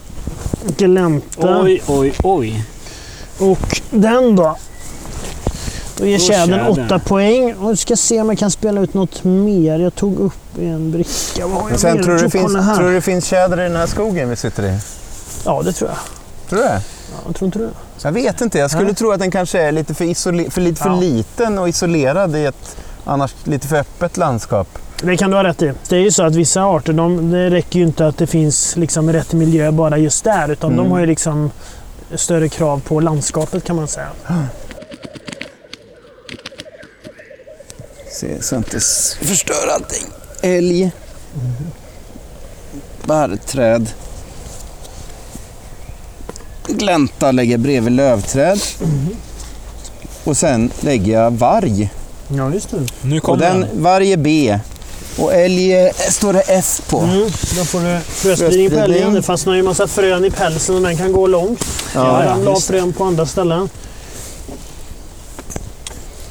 Glänta. 0.76 1.62
Oj, 1.62 1.82
oj, 1.86 2.14
oj. 2.22 2.64
Och 3.38 3.80
den 3.90 4.36
då? 4.36 4.56
Då 5.96 6.06
ger 6.06 6.18
tjädern 6.18 6.64
tjädern. 6.64 6.86
8 6.86 6.98
poäng. 6.98 7.54
Och 7.54 7.78
ska 7.78 7.96
se 7.96 8.20
om 8.20 8.28
jag 8.28 8.38
kan 8.38 8.50
spela 8.50 8.80
ut 8.80 8.94
något 8.94 9.24
mer. 9.24 9.78
Jag 9.78 9.94
tog 9.94 10.18
upp 10.18 10.58
en 10.58 10.90
bricka. 10.90 11.46
Vad 11.46 11.62
har 11.62 11.70
jag 11.70 11.80
sen 11.80 11.96
mer? 11.96 12.02
tror 12.02 12.14
du, 12.14 12.22
det 12.22 12.30
finns, 12.30 12.52
tror 12.52 12.88
du 12.88 12.94
det 12.94 13.00
finns 13.00 13.26
tjäder 13.26 13.60
i 13.60 13.62
den 13.62 13.76
här 13.76 13.86
skogen 13.86 14.30
vi 14.30 14.36
sitter 14.36 14.62
i? 14.62 14.78
Ja, 15.44 15.62
det 15.62 15.72
tror 15.72 15.90
jag. 15.90 15.98
Tror 16.50 16.58
du 16.62 16.64
det? 16.68 16.80
Ja, 17.26 17.32
tror 17.32 17.46
inte 17.46 17.58
det. 17.58 17.70
Jag 18.02 18.12
vet 18.12 18.40
inte. 18.40 18.58
Jag 18.58 18.70
skulle 18.70 18.84
Nej. 18.84 18.94
tro 18.94 19.10
att 19.12 19.18
den 19.20 19.30
kanske 19.30 19.60
är 19.60 19.72
lite 19.72 19.94
för, 19.94 20.50
för, 20.50 20.60
lite 20.60 20.82
för 20.82 20.88
Ja. 20.90 21.00
liten 21.00 21.58
och 21.58 21.68
isolerad 21.68 22.36
i 22.36 22.44
ett 22.44 22.76
annars 23.04 23.34
lite 23.44 23.68
för 23.68 23.76
öppet 23.76 24.16
landskap. 24.16 24.68
Det 25.02 25.16
kan 25.16 25.30
du 25.30 25.36
ha 25.36 25.44
rätt 25.44 25.62
i. 25.62 25.72
Det 25.88 25.96
är 25.96 26.00
ju 26.00 26.10
så 26.10 26.22
att 26.22 26.34
vissa 26.34 26.62
arter, 26.64 26.92
de, 26.92 27.30
det 27.30 27.50
räcker 27.50 27.78
ju 27.78 27.84
inte 27.84 28.06
att 28.06 28.18
det 28.18 28.26
finns 28.26 28.76
liksom 28.76 29.12
rätt 29.12 29.32
miljö 29.32 29.70
bara 29.72 29.98
just 29.98 30.24
där. 30.24 30.48
Utan 30.50 30.72
Mm. 30.72 30.84
de 30.84 30.90
har 30.92 31.00
ju 31.00 31.06
liksom 31.06 31.50
större 32.14 32.48
krav 32.48 32.80
på 32.80 33.00
landskapet 33.00 33.64
kan 33.64 33.76
man 33.76 33.88
säga. 33.88 34.08
Se, 38.12 38.42
så 38.42 38.56
inte 38.56 38.80
förstör 39.22 39.68
allting. 39.74 40.06
Älg. 40.42 40.92
Barrträd. 43.04 43.90
Glänta 46.72 47.32
lägger 47.32 47.58
bredvid 47.58 47.92
lövträd. 47.92 48.60
Och 50.24 50.36
sen 50.36 50.70
lägger 50.80 51.12
jag 51.12 51.30
varg. 51.30 51.90
Ja, 52.28 52.52
just 52.52 52.70
det. 52.70 52.86
Nu 53.02 53.16
Och 53.16 53.22
kommer 53.22 53.38
den, 53.40 53.60
den. 53.60 53.82
varg 53.82 54.12
är 54.12 54.16
B. 54.16 54.58
Och 55.18 55.34
älg 55.34 55.90
står 56.10 56.32
det 56.32 56.40
F 56.40 56.80
på. 56.88 56.98
Mm, 56.98 57.22
då 57.56 57.64
får 57.64 57.80
du 57.80 58.00
fröspridning 58.00 58.70
på 58.70 58.76
älgen. 58.76 59.14
Det 59.14 59.22
fastnar 59.22 59.52
ju 59.54 59.58
en 59.58 59.64
massa 59.64 59.86
frön 59.86 60.24
i 60.24 60.30
pälsen 60.30 60.74
och 60.76 60.82
den 60.82 60.96
kan 60.96 61.12
gå 61.12 61.26
långt. 61.26 61.64
Ja, 61.94 62.22
Ja, 62.24 62.30
ramla 62.30 62.50
av 62.50 62.56
just 62.56 62.68
det. 62.68 62.72
frön 62.74 62.92
på 62.92 63.04
andra 63.04 63.26
ställen. 63.26 63.68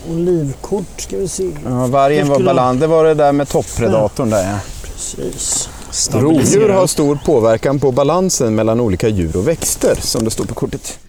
Olivkort 0.10 1.02
ska 1.02 1.18
vi 1.18 1.28
se. 1.28 1.52
Ja, 1.66 1.88
vargen 1.88 2.28
Jag 2.28 2.34
var 2.36 2.40
balans. 2.46 2.80
Det 2.80 2.88
var 2.88 3.06
det 3.06 3.14
där 3.14 3.32
med 3.32 3.50
toppredatorn 3.50 4.30
där 4.30 4.44
ja. 4.52 4.58
Precis. 4.84 5.70
Rovdjur 6.08 6.70
har 6.70 6.88
stor 6.88 7.16
påverkan 7.26 7.80
på 7.80 7.92
balansen 7.92 8.56
mellan 8.56 8.80
olika 8.80 9.08
djur 9.08 9.38
och 9.38 9.48
växter, 9.48 9.96
som 9.96 10.24
det 10.24 10.32
står 10.32 10.46
på 10.46 10.54
kortet. 10.54 11.00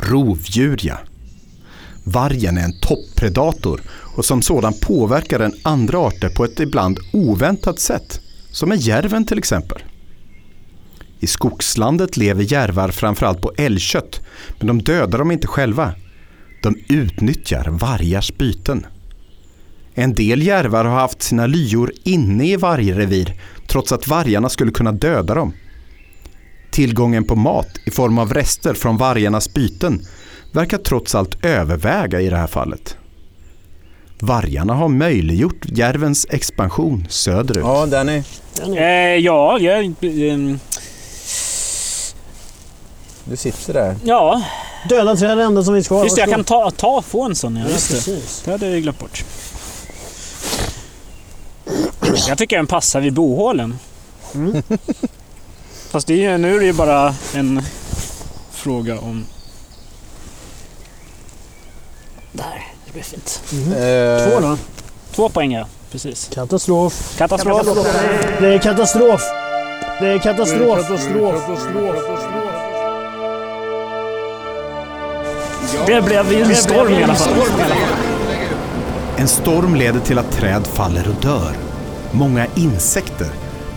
Rovdjur 0.00 0.78
ja. 0.82 0.98
Vargen 2.04 2.58
är 2.58 2.64
en 2.64 2.80
toppredator 2.80 3.80
och 4.16 4.24
som 4.24 4.42
sådan 4.42 4.72
påverkar 4.72 5.38
den 5.38 5.54
andra 5.62 5.98
arter 5.98 6.28
på 6.28 6.44
ett 6.44 6.60
ibland 6.60 6.98
oväntat 7.12 7.80
sätt. 7.80 8.20
Som 8.50 8.68
med 8.68 8.78
järven 8.78 9.26
till 9.26 9.38
exempel. 9.38 9.78
I 11.20 11.26
skogslandet 11.26 12.16
lever 12.16 12.52
järvar 12.52 12.88
framförallt 12.88 13.40
på 13.40 13.52
älgkött 13.56 14.20
men 14.58 14.66
de 14.66 14.82
dödar 14.82 15.18
dem 15.18 15.30
inte 15.30 15.46
själva. 15.46 15.92
De 16.62 16.76
utnyttjar 16.88 17.68
vargars 17.70 18.32
byten. 18.38 18.86
En 19.98 20.14
del 20.14 20.42
järvar 20.42 20.84
har 20.84 21.00
haft 21.00 21.22
sina 21.22 21.46
lyor 21.46 21.92
inne 22.04 22.46
i 22.46 22.56
vargrevir 22.56 23.40
trots 23.68 23.92
att 23.92 24.08
vargarna 24.08 24.48
skulle 24.48 24.72
kunna 24.72 24.92
döda 24.92 25.34
dem. 25.34 25.52
Tillgången 26.70 27.24
på 27.24 27.36
mat 27.36 27.68
i 27.86 27.90
form 27.90 28.18
av 28.18 28.34
rester 28.34 28.74
från 28.74 28.96
vargarnas 28.96 29.54
byten 29.54 30.00
verkar 30.52 30.78
trots 30.78 31.14
allt 31.14 31.44
överväga 31.44 32.20
i 32.20 32.28
det 32.30 32.36
här 32.36 32.46
fallet. 32.46 32.96
Vargarna 34.20 34.74
har 34.74 34.88
möjliggjort 34.88 35.64
järvens 35.68 36.26
expansion 36.30 37.06
söderut. 37.08 37.64
Ja, 37.64 37.86
Danny. 37.86 38.22
Eh, 38.76 38.84
ja, 39.16 39.58
jag... 39.60 39.84
ehm, 40.00 40.58
Du 43.24 43.36
sitter 43.36 43.72
där. 43.74 43.96
ja, 44.04 44.42
Döda 44.88 45.16
träd 45.16 45.30
är 45.30 45.36
det 45.36 45.42
enda 45.42 45.64
som 45.64 45.74
finns 45.74 45.88
kvar. 45.88 46.04
just 46.04 46.16
det. 46.16 46.22
Jag 46.22 46.30
kan 46.30 46.44
ta, 46.44 46.70
ta 46.70 47.02
få 47.02 47.24
en 47.24 47.34
sån. 47.34 47.56
Ja, 47.56 47.68
just 47.68 47.88
det. 47.88 47.94
precis. 47.94 48.42
det 48.44 48.50
hade 48.50 48.70
jag 48.70 48.82
glömt 48.82 48.98
bort. 48.98 49.24
Jag 52.28 52.38
tycker 52.38 52.56
den 52.56 52.66
passar 52.66 53.00
vid 53.00 53.12
bohålen. 53.12 53.78
Mm. 54.34 54.62
Fast 55.90 56.06
det 56.06 56.24
är, 56.24 56.38
nu 56.38 56.54
är 56.54 56.58
det 56.60 56.66
ju 56.66 56.72
bara 56.72 57.14
en 57.34 57.62
fråga 58.52 58.98
om... 58.98 59.26
Där, 62.32 62.66
det 62.86 62.92
blir 62.92 63.02
fint. 63.02 63.42
Eh, 63.52 64.30
Två 64.30 64.40
då. 64.48 64.58
Två 65.12 65.28
poäng 65.28 65.52
ja, 65.52 65.66
precis. 65.92 66.30
Katastrof. 66.34 67.14
Katastrof. 67.18 67.66
Det 68.40 68.46
är 68.54 68.58
katastrof. 68.58 69.22
Det 70.00 70.08
är 70.08 70.18
katastrof. 70.18 70.88
Det 75.86 76.02
blev 76.02 76.32
ju 76.32 76.42
en 76.42 76.54
storm 76.56 76.92
i 76.92 77.02
alla 77.02 77.14
fall. 77.14 78.07
En 79.18 79.28
storm 79.28 79.74
leder 79.74 80.00
till 80.00 80.18
att 80.18 80.32
träd 80.32 80.66
faller 80.66 81.08
och 81.08 81.22
dör. 81.22 81.56
Många 82.12 82.46
insekter 82.56 83.30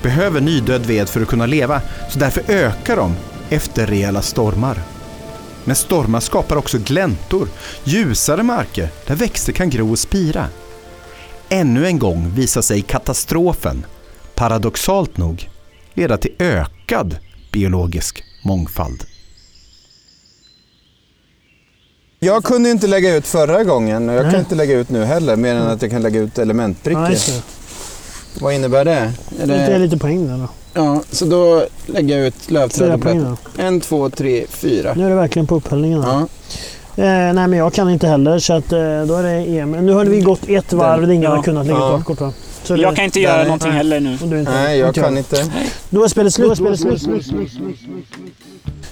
behöver 0.04 0.42
nydöd 0.42 0.86
ved 0.86 1.10
för 1.10 1.22
att 1.22 1.28
kunna 1.28 1.46
leva, 1.46 1.82
så 2.10 2.20
därför 2.20 2.44
ökar 2.48 2.96
de 2.96 3.16
efter 3.50 3.88
rejäla 3.88 4.22
stormar. 4.22 4.78
Men 5.64 5.76
stormar 5.76 6.20
skapar 6.20 6.56
också 6.56 6.78
gläntor, 6.78 7.48
ljusare 7.84 8.44
marker 8.44 8.90
där 9.08 9.16
växter 9.16 9.54
kan 9.54 9.70
gro 9.70 9.92
och 9.92 10.00
spira. 10.00 10.48
Ännu 11.50 11.86
en 11.86 12.00
gång 12.00 12.30
visar 12.36 12.62
sig 12.62 12.82
katastrofen, 12.82 13.86
paradoxalt 14.36 15.18
nog, 15.18 15.50
leda 15.94 16.18
till 16.18 16.36
ökad 16.40 17.18
biologisk 17.52 18.24
mångfald. 18.44 19.11
Jag 22.24 22.44
kunde 22.44 22.70
inte 22.70 22.88
lägga 22.88 23.16
ut 23.16 23.28
förra 23.28 23.64
gången 23.64 24.10
och 24.10 24.16
jag 24.16 24.22
Nej. 24.24 24.32
kan 24.32 24.40
inte 24.40 24.56
lägga 24.56 24.74
ut 24.78 24.90
nu 24.90 25.04
heller, 25.04 25.36
mer 25.36 25.56
än 25.56 25.68
att 25.68 25.82
jag 25.82 25.92
kan 25.92 26.02
lägga 26.02 26.20
ut 26.20 26.38
elementbrickor. 26.38 27.04
Ja, 27.04 27.10
det. 27.10 27.42
Vad 28.42 28.54
innebär 28.54 28.86
det? 28.86 29.12
Är 29.42 29.48
Det 29.48 29.56
är 29.56 29.80
lite 29.80 29.98
poäng 29.98 30.28
där 30.28 30.38
då. 30.38 30.48
Ja, 30.74 31.02
så 31.12 31.26
då 31.26 31.64
lägger 31.86 32.18
jag 32.18 32.28
ut 32.28 32.52
lövträd. 32.52 33.36
En, 33.58 33.82
två, 33.82 34.10
tre, 34.10 34.46
fyra. 34.50 34.94
Nu 34.94 35.06
är 35.06 35.10
det 35.10 35.16
verkligen 35.16 35.48
på 35.48 35.56
upphällningen. 35.56 36.02
Ja. 36.08 36.20
Eh, 37.04 37.04
nej, 37.34 37.34
men 37.34 37.54
jag 37.54 37.74
kan 37.74 37.90
inte 37.90 38.08
heller 38.08 38.40
så 38.40 38.54
att, 38.54 38.72
eh, 38.72 38.80
då 38.80 39.16
är 39.16 39.24
det 39.24 39.60
Emil. 39.60 39.82
Nu 39.82 39.94
har 39.94 40.06
vi 40.06 40.22
gått 40.22 40.50
ett 40.50 40.74
varv 40.74 41.02
där 41.02 41.10
ingen 41.14 41.24
Ja. 41.24 41.36
har 41.36 41.44
kunnat 41.44 41.66
lägga 41.66 41.80
Ja. 41.80 42.02
kort 42.06 42.22
va? 42.22 42.34
Så 42.64 42.76
det, 42.76 42.82
Jag 42.82 42.96
kan 42.96 43.06
inte 43.06 43.20
göra 43.20 43.36
Nej. 43.38 43.46
någonting 43.46 43.72
heller 43.72 44.00
nu. 44.00 44.12
inte, 44.14 44.36
Nej, 44.52 44.80
jag 44.80 44.90
inte 44.90 45.00
kan 45.00 45.18
inte. 45.18 45.46
Då 45.90 46.04
är 46.04 46.08
spelet 46.08 46.34
slut. 46.34 46.58
Då 46.60 46.68
är 46.70 46.76
spelet 46.76 47.02
slut. 47.02 47.24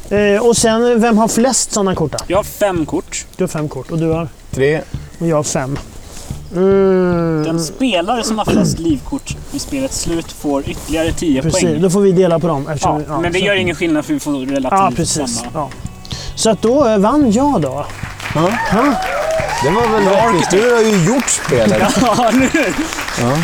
Eh, 0.10 0.46
och 0.48 0.58
sen, 0.58 1.02
vem 1.02 1.18
har 1.18 1.28
flest 1.28 1.72
sådana 1.72 1.96
kort 1.96 2.12
då? 2.12 2.18
Jag 2.28 2.38
har 2.38 2.44
fem 2.44 2.86
kort. 2.86 3.26
Du 3.38 3.44
har 3.44 3.48
fem 3.48 3.70
kort 3.70 3.92
och 3.92 3.98
du 3.98 4.08
har? 4.08 4.28
Tre. 4.52 4.82
Och 5.20 5.28
jag 5.28 5.36
har 5.36 5.44
fem. 5.44 5.80
Mm. 6.56 7.44
Den 7.46 7.60
spelare 7.60 8.24
som 8.24 8.38
har 8.38 8.46
flest 8.46 8.80
livkort 8.80 9.36
vid 9.52 9.62
spelets 9.62 10.00
slut 10.02 10.32
får 10.32 10.70
ytterligare 10.70 11.12
10 11.12 11.42
Precis, 11.42 11.62
poäng. 11.62 11.82
då 11.82 11.90
får 11.90 12.02
vi 12.02 12.12
dela 12.12 12.40
på 12.40 12.48
dem. 12.48 12.68
eftersom 12.68 12.92
Ja, 12.92 12.98
vi- 12.98 13.06
ja, 13.10 13.20
men 13.22 13.32
det 13.34 13.40
så- 13.40 13.46
gör 13.46 13.56
ingen 13.56 13.76
skillnad 13.76 14.06
för 14.06 14.14
vi 14.14 14.20
får 14.20 14.32
relativt 14.46 14.72
Ja, 14.80 14.92
precis. 14.96 15.38
samma. 15.38 15.50
Ja. 15.54 15.70
Så 16.36 16.50
att 16.50 16.62
då 16.62 16.88
eh, 16.88 16.98
vann 16.98 17.32
jag 17.32 17.62
då. 17.62 17.86
Ja. 18.36 18.50
Ja. 18.72 18.94
Det 19.64 19.70
var 19.70 19.88
väl 19.92 20.04
rättvist. 20.08 20.52
Du 20.52 20.74
har 20.74 20.82
ju 20.82 21.14
gjort 21.16 21.30
spelet. 21.30 21.82
Ja, 22.02 22.32
nu! 22.34 22.50
Ja. 23.22 23.38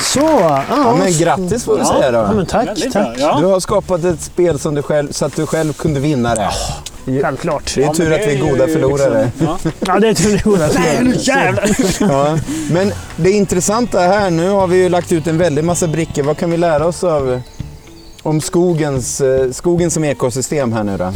Så, 0.00 0.20
ja. 0.20 0.62
Ja, 0.68 0.94
men 0.98 1.12
grattis 1.12 1.64
får 1.64 1.74
vi 1.74 1.80
Ja. 1.80 1.86
säga 1.86 2.12
Ja, 2.12 2.26
då. 2.28 2.32
men 2.34 2.46
tack. 2.46 2.66
Väldigt 2.68 2.92
bra. 2.92 3.04
tack. 3.04 3.16
Ja. 3.18 3.38
Du 3.40 3.46
har 3.46 3.60
skapat 3.60 4.04
ett 4.04 4.20
spel 4.20 4.58
som 4.58 4.74
du 4.74 4.82
själv, 4.82 5.12
så 5.12 5.24
att 5.24 5.36
du 5.36 5.46
själv 5.46 5.72
kunde 5.72 6.00
vinna 6.00 6.34
det. 6.34 6.50
Självklart. 7.22 7.72
Det 7.74 7.82
är 7.82 7.86
Ja, 7.86 7.94
tur 7.94 8.04
men 8.04 8.12
att 8.12 8.20
vi 8.20 8.24
är 8.24 8.30
ju 8.44 8.50
goda 8.50 8.66
förlorare. 8.68 9.24
Liksom, 9.24 9.46
ja. 9.64 9.70
Ja, 9.86 9.98
det 10.00 10.08
är 10.08 10.14
tur 10.14 10.32
det 10.32 10.42
goda. 10.44 10.68
Nej, 10.74 10.98
nu 11.02 11.14
jävlar! 11.18 11.70
Ja. 12.00 12.38
Men 12.70 12.92
det 13.16 13.30
intressanta 13.30 13.98
här, 14.00 14.30
nu 14.30 14.50
har 14.50 14.66
vi 14.66 14.76
ju 14.76 14.88
lagt 14.88 15.12
ut 15.12 15.26
en 15.26 15.38
väldig 15.38 15.64
massa 15.64 15.86
brickor. 15.86 16.22
Vad 16.22 16.36
kan 16.36 16.50
vi 16.50 16.56
lära 16.56 16.86
oss 16.86 17.04
av 17.04 17.40
om 18.22 18.40
skogens, 18.40 19.20
eh, 19.20 19.50
skogen 19.50 19.90
som 19.90 20.04
ekosystem 20.04 20.72
här 20.72 20.84
nu 20.84 20.96
då? 20.96 21.12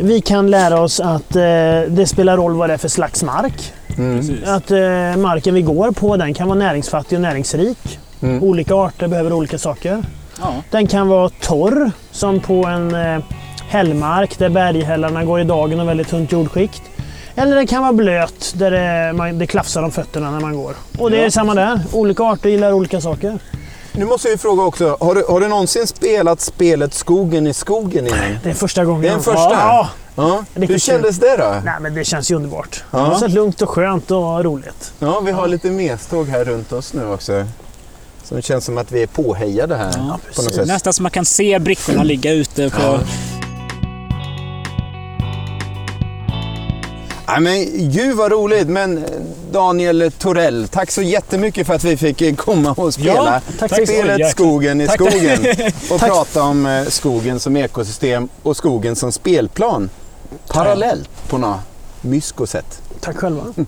Vi 0.00 0.20
kan 0.20 0.50
lära 0.50 0.80
oss 0.80 1.00
att 1.00 1.36
eh, 1.36 1.42
det 1.88 2.06
spelar 2.08 2.36
roll 2.36 2.54
vad 2.56 2.68
det 2.70 2.72
är 2.74 2.78
för 2.78 2.88
slags 2.88 3.22
mark. 3.22 3.72
Mm. 3.98 4.38
Att 4.46 4.70
eh, 4.70 5.16
marken 5.22 5.54
vi 5.54 5.62
går 5.62 5.90
på 5.92 6.16
den 6.16 6.34
kan 6.34 6.48
vara 6.48 6.58
näringsfattig 6.58 7.18
och 7.18 7.22
näringsrik. 7.22 7.98
Mm. 8.22 8.42
Olika 8.42 8.74
arter 8.74 9.08
behöver 9.08 9.32
olika 9.32 9.58
saker. 9.58 10.02
Ja. 10.40 10.54
Den 10.70 10.86
kan 10.86 11.08
vara 11.08 11.28
torr, 11.28 11.90
som 12.10 12.40
på 12.40 12.66
en 12.66 12.94
eh, 12.94 13.22
hällmark 13.68 14.38
där 14.38 14.48
berghällarna 14.48 15.24
går 15.24 15.40
i 15.40 15.44
dagen 15.44 15.80
och 15.80 15.88
väldigt 15.88 16.08
tunt 16.08 16.32
jordskikt. 16.32 16.82
Eller 17.36 17.56
det 17.56 17.66
kan 17.66 17.82
vara 17.82 17.92
blöt 17.92 18.52
där 18.56 18.70
det, 18.70 19.12
man, 19.12 19.38
det 19.38 19.46
klafsar 19.46 19.82
om 19.82 19.90
fötterna 19.90 20.30
när 20.30 20.40
man 20.40 20.56
går. 20.56 20.74
Och 20.98 21.10
det 21.10 21.18
är 21.18 21.24
Ja. 21.24 21.30
samma 21.30 21.54
där. 21.54 21.80
Olika 21.92 22.22
arter 22.22 22.48
gillar 22.50 22.72
olika 22.72 23.00
saker. 23.00 23.38
Nu 23.92 24.04
måste 24.04 24.28
ju 24.28 24.38
fråga 24.38 24.62
också, 24.62 24.96
har 25.00 25.14
du, 25.14 25.24
har 25.28 25.40
du 25.40 25.48
någonsin 25.48 25.86
spelat 25.86 26.40
spelet 26.40 26.94
Skogen 26.94 27.46
i 27.46 27.54
skogen 27.54 28.06
innan? 28.06 28.18
Det 28.42 28.50
är 28.50 28.54
första 28.54 28.84
gången. 28.84 29.02
Det 29.02 29.08
är 29.08 29.12
en 29.14 29.22
första? 29.22 29.50
Ja, 29.50 29.88
Ja. 30.16 30.44
Hur 30.54 30.78
kändes 30.78 31.16
det 31.18 31.36
då? 31.36 31.60
nej, 31.64 31.74
men 31.80 31.94
det 31.94 32.04
känns 32.04 32.30
ju 32.30 32.34
underbart. 32.34 32.84
Ja. 32.90 33.18
Så 33.18 33.26
lugnt 33.28 33.62
och 33.62 33.68
skönt 33.68 34.10
och 34.10 34.44
roligt. 34.44 34.92
Ja, 34.98 35.20
vi 35.20 35.30
har 35.32 35.48
lite 35.48 35.70
meståg 35.70 36.28
här 36.28 36.44
runt 36.44 36.72
oss 36.72 36.92
nu 36.92 37.06
också. 37.06 37.46
Så 38.24 38.34
det 38.34 38.42
känns 38.42 38.64
som 38.64 38.78
att 38.78 38.92
vi 38.92 39.02
är 39.02 39.06
påhejade 39.06 39.76
här. 39.76 39.92
Ja, 39.96 40.18
på 40.36 40.42
något 40.42 40.54
sätt. 40.54 40.66
Nästan 40.66 40.92
som 40.92 41.02
man 41.02 41.10
kan 41.10 41.24
se 41.24 41.58
brickorna 41.58 42.02
ligga 42.12 42.32
ute 42.32 42.70
på... 42.70 42.82
Ja. 42.82 42.98
Ja, 47.26 47.40
men 47.40 47.66
gud 47.90 48.16
vad 48.16 48.32
roligt, 48.32 48.68
men 48.68 48.98
eh, 48.98 49.04
Daniel 49.52 50.12
Torell, 50.18 50.68
tack 50.68 50.90
så 50.90 51.02
jättemycket 51.02 51.66
för 51.66 51.74
att 51.74 51.84
vi 51.84 51.96
fick 51.96 52.22
eh, 52.22 52.34
komma 52.34 52.72
och 52.72 52.94
spela 52.94 53.14
Ja, 53.14 53.40
tack. 53.58 53.72
spelet. 53.72 54.30
Skogen 54.30 54.80
i 54.80 54.86
Tack. 54.86 54.94
skogen 54.94 55.46
och 55.90 56.00
prata 56.00 56.42
om 56.42 56.66
eh, 56.66 56.84
skogen 56.84 57.40
som 57.40 57.56
ekosystem 57.56 58.28
och 58.42 58.56
skogen 58.56 58.96
som 58.96 59.12
spelplan 59.12 59.90
parallellt 60.48 61.08
på 61.28 61.38
något 61.38 61.58
mysko 62.00 62.46
sätt. 62.46 62.82
Tack 63.00 63.16
själva. 63.16 63.42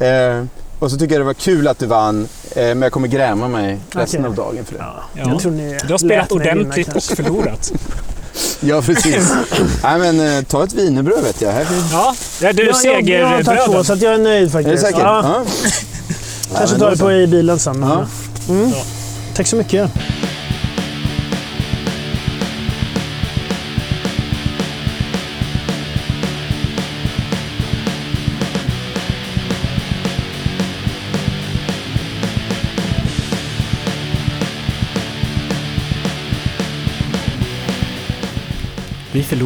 Eh, 0.00 0.44
och 0.78 0.90
så 0.90 0.96
tycker 0.98 1.14
jag 1.14 1.20
det 1.20 1.24
var 1.26 1.34
kul 1.34 1.68
att 1.68 1.78
du 1.78 1.86
vann, 1.86 2.28
eh, 2.50 2.62
men 2.64 2.82
jag 2.82 2.92
kommer 2.92 3.08
gräma 3.08 3.48
mig 3.48 3.78
resten 3.90 4.20
Okej. 4.20 4.28
av 4.28 4.34
dagen 4.34 4.64
för 4.64 4.72
det. 4.74 4.78
Ja, 4.80 5.02
Ja. 5.14 5.30
Jag 5.30 5.40
tror 5.40 5.52
ni 5.52 5.78
Du 5.86 5.92
har 5.92 5.98
spelat 5.98 6.32
ordentligt 6.32 6.96
och 6.96 7.02
förlorat. 7.02 7.72
Ja, 8.60 8.82
precis. 8.82 9.32
Nej, 9.82 9.98
men 9.98 10.20
eh, 10.38 10.44
ta 10.44 10.64
ett 10.64 10.72
wienerbröd 10.74 11.22
vet 11.24 11.40
jag. 11.42 11.52
Här 11.52 11.64
finns... 11.64 11.92
Ja, 11.92 12.14
du 12.40 12.46
Ja, 12.66 12.80
jag, 12.84 13.08
jag 13.08 13.26
har 13.28 13.42
tagit 13.42 13.64
två 13.64 13.72
segerbröden. 13.74 13.84
så 13.84 13.92
att 13.92 14.02
jag 14.02 14.14
är 14.14 14.18
nöjd 14.18 14.40
Är 14.42 14.44
det 14.44 14.50
faktiskt. 14.50 14.82
säkert? 14.82 15.00
Ja, 15.02 15.22
Ja. 15.24 15.44
kanske 16.56 16.74
men 16.76 16.80
tar 16.80 16.90
det 16.90 16.96
så. 16.96 17.04
på 17.04 17.12
i 17.12 17.26
bilen 17.26 17.58
sen. 17.58 17.82
Ja. 17.82 18.06
Mm. 18.54 18.70
Ja. 18.70 18.82
Tack 19.34 19.46
så 19.46 19.56
mycket. 19.56 19.90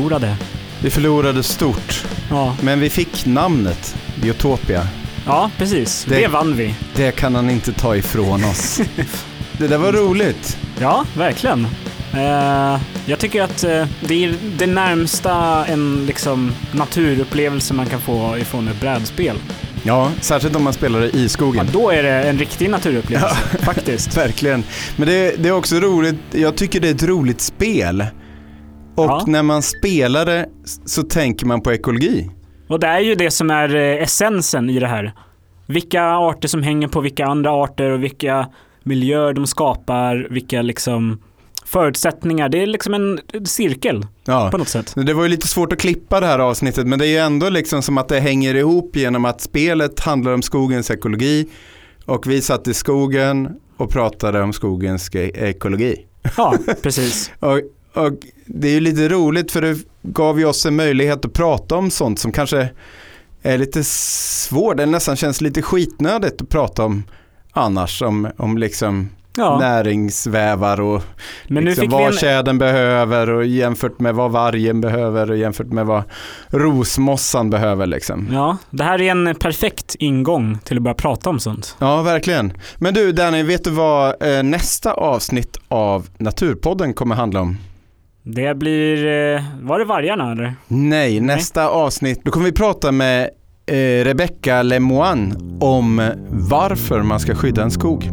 Förlorade. 0.03 0.37
Vi 0.83 0.91
förlorade 0.91 1.43
stort, 1.43 2.05
Ja, 2.31 2.57
men 2.63 2.81
vi 2.81 2.91
fick 2.91 3.27
namnet 3.27 3.97
Biotopia. 4.23 4.87
ja 5.27 5.51
precis. 5.59 6.05
Det- 6.09 6.15
Det 6.21 6.27
vann 6.29 6.57
vi. 6.57 6.75
Det 6.95 7.11
kan 7.13 7.35
han 7.35 7.51
inte 7.51 7.73
ta 7.73 7.97
ifrån 7.97 8.45
oss. 8.45 8.81
Det 9.59 9.67
där 9.69 9.79
var 9.79 9.93
roligt. 9.93 10.59
Ja, 10.81 11.05
verkligen. 11.17 11.67
Eh, 12.15 12.81
jag 13.07 13.19
tycker 13.19 13.43
att 13.43 13.65
eh, 13.65 13.87
det 14.01 14.25
är 14.25 14.35
det 14.59 14.67
närmsta 14.67 15.65
en 15.67 16.05
liksom, 16.07 16.53
naturupplevelse 16.73 17.75
man 17.75 17.87
kan 17.87 18.01
få 18.01 18.39
ifrån 18.39 18.69
ett 18.69 18.81
brädspel. 18.81 19.37
Ja, 19.83 20.11
särskilt 20.21 20.57
om 20.57 20.63
man 20.65 20.73
spelar 20.73 21.01
det 21.01 21.09
i 21.17 21.23
Ja, 21.23 21.29
skogen. 21.29 21.69
då 21.73 21.91
är 21.91 22.03
det 22.03 22.11
en 22.29 22.39
riktig 22.39 22.71
naturupplevelse, 22.77 23.37
faktiskt. 23.63 24.17
Verkligen. 24.17 24.65
Men 24.97 25.09
det, 25.09 25.35
det 25.43 25.49
är 25.49 25.53
också 25.53 25.77
roligt, 25.77 26.17
jag 26.33 26.57
tycker 26.57 26.81
det 26.81 26.89
är 26.89 26.95
ett 26.95 27.03
roligt 27.03 27.41
spel. 27.41 28.05
Och 28.97 29.05
Ja. 29.05 29.25
när 29.27 29.43
man 29.43 29.63
spelar 29.63 30.27
det 30.27 30.47
så 30.87 31.03
tänker 31.03 31.47
man 31.47 31.61
på 31.61 31.73
ekologi. 31.73 32.31
Och 32.69 32.81
det 32.81 32.87
är 32.87 33.01
ju 33.01 33.15
det 33.15 33.31
som 33.31 33.51
är 33.51 33.75
eh, 33.75 34.03
essensen 34.03 34.71
i 34.71 34.79
det 34.81 34.87
här. 34.87 35.13
Vilka 35.67 36.03
arter 36.05 36.49
som 36.49 36.63
hänger 36.63 36.89
på 36.89 37.01
vilka 37.01 37.27
andra 37.27 37.51
arter 37.51 37.91
och 37.91 38.03
vilka 38.05 38.49
miljöer 38.83 39.33
de 39.33 39.47
skapar, 39.47 40.27
vilka 40.31 40.63
liksom 40.63 41.21
förutsättningar. 41.65 42.49
Det 42.49 42.63
är 42.63 42.67
liksom 42.67 42.95
en 42.95 43.21
cirkel 43.47 44.07
Ja. 44.25 44.49
på 44.51 44.59
något 44.59 44.69
sätt. 44.69 44.93
Det 44.97 45.15
var 45.15 45.23
ju 45.23 45.29
lite 45.29 45.49
svårt 45.49 45.73
att 45.73 45.79
klippa 45.81 46.21
det 46.21 46.27
här 46.27 46.39
avsnittet 46.39 46.87
men 46.87 46.99
det 46.99 47.07
är 47.07 47.11
ju 47.11 47.17
ändå 47.19 47.49
liksom 47.49 47.83
som 47.83 47.99
att 47.99 48.09
det 48.09 48.21
hänger 48.21 48.55
ihop 48.55 48.97
genom 48.97 49.25
att 49.25 49.41
spelet 49.41 50.01
handlar 50.01 50.33
om 50.33 50.43
skogens 50.43 50.91
ekologi 50.91 51.49
och 52.07 52.27
vi 52.27 52.41
satt 52.41 52.69
i 52.69 52.75
skogen 52.75 53.49
och 53.77 53.91
pratade 53.91 54.43
om 54.43 54.53
skogens 54.53 55.15
ge- 55.15 55.31
ekologi. 55.49 56.07
Ja, 56.37 56.55
precis. 56.83 57.31
Och, 57.41 57.61
och 57.95 58.13
det 58.47 58.69
är 58.69 58.73
ju 58.73 58.81
lite 58.81 59.09
roligt 59.09 59.53
för 59.53 59.61
det 59.61 59.79
gav 60.03 60.39
ju 60.39 60.45
oss 60.47 60.67
en 60.67 60.77
möjlighet 60.77 61.25
att 61.25 61.33
prata 61.33 61.77
om 61.77 61.91
sånt 61.91 62.19
som 62.19 62.33
kanske 62.33 62.69
är 63.43 63.59
lite 63.59 63.85
svårt 63.85 64.75
eller 64.75 64.87
nästan 64.93 65.17
känns 65.17 65.41
lite 65.41 65.63
skitnödigt 65.63 66.43
att 66.43 66.49
prata 66.49 66.85
om 66.85 67.03
annars 67.53 68.03
om, 68.03 68.29
om 68.37 68.59
liksom 68.59 69.09
Ja. 69.37 69.59
näringsvävar 69.59 70.81
och 70.81 71.03
Men 71.49 71.65
liksom 71.65 71.89
vad 71.89 72.07
en... 72.07 72.13
tjädern 72.13 72.59
behöver 72.59 73.31
och 73.31 73.47
jämfört 73.47 74.01
med 74.01 74.15
vad 74.15 74.31
vargen 74.31 74.81
behöver 74.81 75.31
och 75.31 75.37
jämfört 75.37 75.67
med 75.67 75.87
vad 75.87 76.03
rosmossan 76.49 77.51
behöver 77.51 77.87
liksom. 77.87 78.29
Ja, 78.33 78.57
det 78.71 78.85
här 78.85 79.01
är 79.01 79.11
en 79.11 79.35
perfekt 79.35 79.95
ingång 79.99 80.59
till 80.65 80.77
att 80.77 80.83
börja 80.83 80.95
prata 80.95 81.31
om 81.31 81.41
sånt. 81.41 81.77
Ja, 81.79 82.03
verkligen. 82.03 82.53
Men 82.79 82.95
du 82.95 83.13
Danny, 83.13 83.43
vet 83.43 83.65
du 83.65 83.71
vad 83.71 84.23
eh, 84.23 84.43
nästa 84.43 84.93
avsnitt 84.93 85.57
av 85.69 86.09
Naturpodden 86.19 86.95
kommer 86.95 87.15
handla 87.15 87.41
om? 87.41 87.59
Det 88.23 88.55
blir... 88.55 89.07
eh, 89.37 89.43
Var 89.61 89.79
det 89.79 89.85
vargarna 89.85 90.33
eller? 90.33 90.55
Nej, 90.69 91.21
nästa 91.21 91.69
avsnitt, 91.69 92.21
då 92.25 92.31
kommer 92.31 92.47
vi 92.47 92.53
prata 92.53 92.93
med 92.93 93.31
eh, 93.67 94.05
Rebecca 94.05 94.63
Lemoine 94.63 95.35
om 95.61 96.11
varför 96.31 97.03
man 97.03 97.21
ska 97.21 97.35
skydda 97.35 97.63
en 97.63 97.71
skog. 97.71 98.11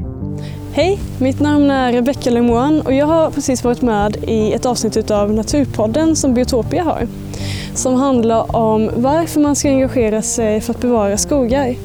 Hej, 0.74 1.00
mitt 1.20 1.40
namn 1.40 1.72
är 1.72 1.94
Rebecca 1.94 2.30
Lemoine 2.30 2.82
och 2.82 2.94
jag 2.94 3.06
har 3.06 3.32
precis 3.32 3.64
varit 3.64 3.82
med 3.82 4.16
i 4.28 4.54
ett 4.54 4.66
avsnitt 4.66 5.12
av 5.12 5.34
Naturpodden 5.34 6.16
som 6.16 6.34
Biotopia 6.34 6.84
har. 6.84 7.08
Som 7.74 7.96
handlar 7.96 8.56
om 8.56 8.90
varför 8.96 9.40
man 9.40 9.56
ska 9.56 9.68
engagera 9.70 10.22
sig 10.22 10.62
för 10.62 10.74
att 10.74 10.82
bevara 10.82 11.18
skogar. 11.18 11.76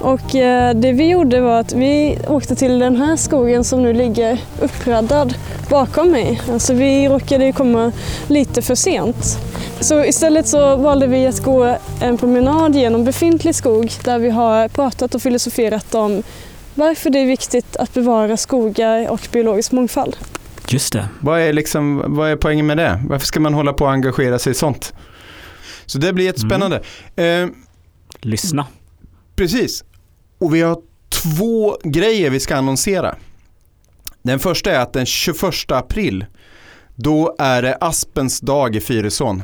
Och 0.00 0.34
eh, 0.34 0.74
det 0.74 0.92
vi 0.92 1.08
gjorde 1.08 1.40
var 1.40 1.60
att 1.60 1.72
vi 1.72 2.18
åkte 2.28 2.54
till 2.54 2.78
den 2.78 2.96
här 2.96 3.16
skogen 3.16 3.64
som 3.64 3.82
nu 3.82 3.92
ligger 3.92 4.40
uppraddad 4.60 5.34
bakom 5.70 6.10
mig. 6.10 6.40
Alltså 6.52 6.74
vi 6.74 7.08
råkade 7.08 7.52
komma 7.52 7.92
lite 8.26 8.62
för 8.62 8.74
sent. 8.74 9.38
Så 9.80 10.04
istället 10.04 10.48
så 10.48 10.76
valde 10.76 11.06
vi 11.06 11.26
att 11.26 11.42
gå 11.42 11.76
en 12.00 12.18
promenad 12.18 12.76
genom 12.76 13.04
befintlig 13.04 13.54
skog 13.54 13.92
där 14.04 14.18
vi 14.18 14.30
har 14.30 14.68
pratat 14.68 15.14
och 15.14 15.22
filosoferat 15.22 15.94
om 15.94 16.22
varför 16.74 17.10
det 17.10 17.18
är 17.18 17.26
viktigt 17.26 17.76
att 17.76 17.94
bevara 17.94 18.36
skogar 18.36 19.08
och 19.08 19.28
biologisk 19.32 19.72
mångfald. 19.72 20.16
Just 20.68 20.92
det. 20.92 21.08
Vad 21.20 21.40
är, 21.40 21.52
liksom, 21.52 22.02
vad 22.06 22.30
är 22.30 22.36
poängen 22.36 22.66
med 22.66 22.76
det? 22.76 23.00
Varför 23.08 23.26
ska 23.26 23.40
man 23.40 23.54
hålla 23.54 23.72
på 23.72 23.84
och 23.84 23.90
engagera 23.90 24.38
sig 24.38 24.50
i 24.50 24.54
sånt? 24.54 24.94
Så 25.86 25.98
det 25.98 26.12
blir 26.12 26.24
jättespännande. 26.24 26.82
Eh, 27.16 27.46
Lyssna. 28.20 28.66
Precis. 29.36 29.84
Och 30.38 30.54
vi 30.54 30.62
har 30.62 30.76
två 31.22 31.76
grejer 31.84 32.30
vi 32.30 32.40
ska 32.40 32.56
annonsera. 32.56 33.14
Den 34.22 34.38
första 34.38 34.70
är 34.70 34.78
att 34.78 34.92
den 34.92 35.06
21 35.06 35.42
april, 35.68 36.26
då 36.94 37.36
är 37.38 37.62
det 37.62 37.76
Aspens 37.80 38.40
dag 38.40 38.76
i 38.76 38.80
Fyrisån. 38.80 39.42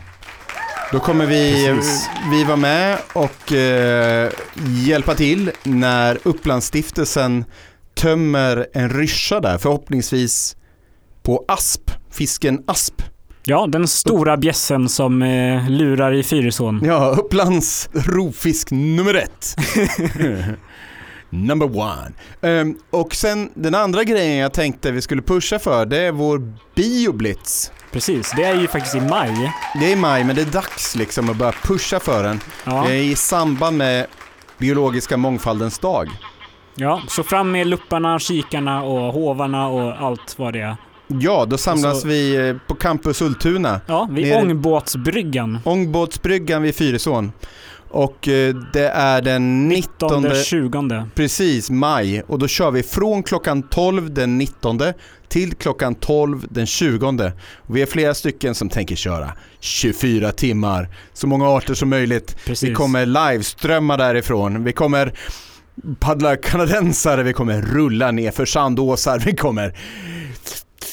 Då 0.93 1.01
kommer 1.01 1.27
vi, 1.27 1.67
Precis. 1.75 2.09
vi 2.31 2.45
vara 2.45 2.57
med 2.57 2.99
och 3.13 3.53
eh, 3.53 4.31
hjälpa 4.87 5.15
till 5.15 5.51
när 5.63 6.19
Upplandsstiftelsen 6.23 7.45
tömmer 7.95 8.67
en 8.73 8.91
ryscha 8.91 9.41
där, 9.41 9.59
förhoppningsvis 9.59 10.57
på 11.23 11.45
asp, 11.49 11.91
fisken 12.11 12.65
asp. 12.67 13.03
Ja, 13.47 13.67
den 13.67 13.89
stora 13.89 14.37
bjässen 14.37 14.89
som 14.89 15.23
eh, 15.23 15.71
lurar 15.71 16.15
i 16.15 16.23
Fyrisån. 16.23 16.81
Ja, 16.85 17.17
Upplands 17.19 17.89
rovfisk 17.93 18.71
nummer 18.71 19.15
ett. 19.15 19.57
Number 21.35 21.77
one. 21.79 22.13
Ehm, 22.43 22.77
och 22.91 23.15
sen 23.15 23.51
den 23.55 23.75
andra 23.75 24.05
grejen 24.05 24.37
jag 24.37 24.53
tänkte 24.53 24.91
vi 24.93 25.01
skulle 25.03 25.23
pusha 25.23 25.59
för, 25.59 25.87
det 25.87 25.99
är 25.99 26.13
vår 26.13 26.53
bioblitz. 26.75 27.73
Precis, 27.93 28.33
det 28.37 28.45
är 28.45 28.55
ju 28.61 28.69
faktiskt 28.69 28.95
i 28.95 29.01
maj. 29.01 29.53
Det 29.81 29.87
är 29.87 29.93
i 29.93 29.97
maj, 29.97 30.25
men 30.25 30.37
det 30.37 30.43
är 30.43 30.47
dags 30.47 30.97
liksom 30.97 31.31
att 31.31 31.37
börja 31.37 31.53
pusha 31.53 32.01
för 32.01 32.23
den. 32.25 32.41
Ja, 32.65 32.85
Det 32.89 32.95
är 32.95 33.03
i 33.03 33.15
samband 33.15 33.77
med 33.79 34.07
biologiska 34.59 35.17
mångfaldens 35.17 35.79
dag. 35.79 36.09
ja 36.75 37.03
så 37.09 37.23
fram 37.23 37.51
med 37.53 37.67
lupparna, 37.67 38.19
kikarna 38.19 38.83
och 38.83 39.13
hovarna 39.13 39.69
och 39.69 40.07
allt 40.07 40.35
vad 40.39 40.53
det 40.53 40.61
är. 40.61 40.77
Ja, 41.07 41.45
då 41.49 41.59
samlas 41.59 41.85
Alltså- 41.85 42.07
vi 42.09 42.49
eh, 42.49 42.57
på 42.67 42.75
Campus 42.75 43.23
Ultuna. 43.23 43.81
Ja, 43.87 44.09
vid 44.11 44.35
ångbåtsbryggan. 44.37 45.59
Ångbåtsbryggan 45.65 46.63
vid 46.63 46.75
Fyrisån. 46.75 47.33
Och 47.95 48.29
eh, 48.29 48.55
det 48.73 48.89
är 48.89 49.23
den 49.23 49.69
19 49.69 50.23
19 50.23 50.45
20 50.45 51.07
Precis, 51.15 51.71
maj. 51.71 52.23
Och 52.27 52.39
då 52.39 52.49
kör 52.49 52.71
vi 52.71 52.83
från 52.83 53.23
klockan 53.23 53.63
12 53.63 54.15
den 54.15 54.39
19 54.39 54.81
till 55.29 55.55
klockan 55.55 55.95
12 55.95 56.47
den 56.51 56.67
20. 56.67 57.33
Och 57.57 57.77
vi 57.77 57.83
är 57.83 57.87
flera 57.87 58.15
stycken 58.15 58.55
som 58.55 58.69
tänker 58.69 58.97
köra 58.97 59.33
24 59.61 60.33
timmar, 60.33 60.89
så 61.13 61.27
många 61.27 61.49
arter 61.49 61.75
som 61.75 61.89
möjligt. 61.89 62.37
Precis. 62.45 62.71
Vi 62.71 62.75
kommer 62.75 63.07
liveströmma 63.07 63.97
därifrån. 63.97 64.65
Vi 64.65 64.73
kommer 64.73 65.13
paddla 66.01 66.37
kanadensare, 66.37 67.23
vi 67.23 67.33
kommer 67.33 67.63
rulla 67.63 68.11
ner 68.11 68.31
för 68.31 68.45
sandåsar, 68.47 69.19
vi 69.19 69.37
kommer 69.37 69.75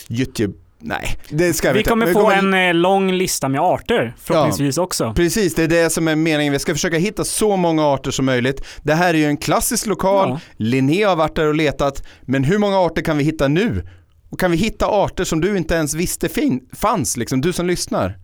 Youtube, 0.09 0.53
nej 0.81 1.17
det 1.29 1.53
ska 1.53 1.71
vi, 1.71 1.77
Vi 1.77 1.83
kommer 1.83 2.05
Men 2.05 2.13
få 2.13 2.31
en 2.31 2.53
eh, 2.53 2.73
lång 2.73 3.11
lista 3.11 3.49
med 3.49 3.61
arter 3.61 4.15
förhoppningsvis 4.19 4.77
också. 4.77 5.13
Precis, 5.15 5.55
det 5.55 5.63
är 5.63 5.67
det 5.67 5.89
som 5.89 6.07
är 6.07 6.15
meningen. 6.15 6.53
Vi 6.53 6.59
ska 6.59 6.73
försöka 6.73 6.97
hitta 6.97 7.23
så 7.23 7.55
många 7.57 7.85
arter 7.87 8.11
som 8.11 8.25
möjligt. 8.25 8.65
Det 8.83 8.93
här 8.93 9.13
är 9.13 9.17
ju 9.17 9.25
en 9.25 9.37
klassisk 9.37 9.85
lokal, 9.85 10.29
Ja. 10.29 10.39
Linné 10.57 11.03
har 11.03 11.15
varit 11.15 11.35
där 11.35 11.47
och 11.47 11.55
letat, 11.55 12.03
men 12.21 12.43
hur 12.43 12.57
många 12.57 12.79
arter 12.79 13.01
kan 13.01 13.17
vi 13.17 13.23
hitta 13.23 13.47
nu? 13.47 13.87
Och 14.29 14.39
kan 14.39 14.51
vi 14.51 14.57
hitta 14.57 14.85
arter 14.87 15.23
som 15.23 15.41
du 15.41 15.57
inte 15.57 15.73
ens 15.75 15.93
visste 15.93 16.29
fin- 16.29 16.69
fanns, 16.75 17.17
liksom, 17.17 17.41
du 17.41 17.53
som 17.53 17.67
lyssnar? 17.67 18.17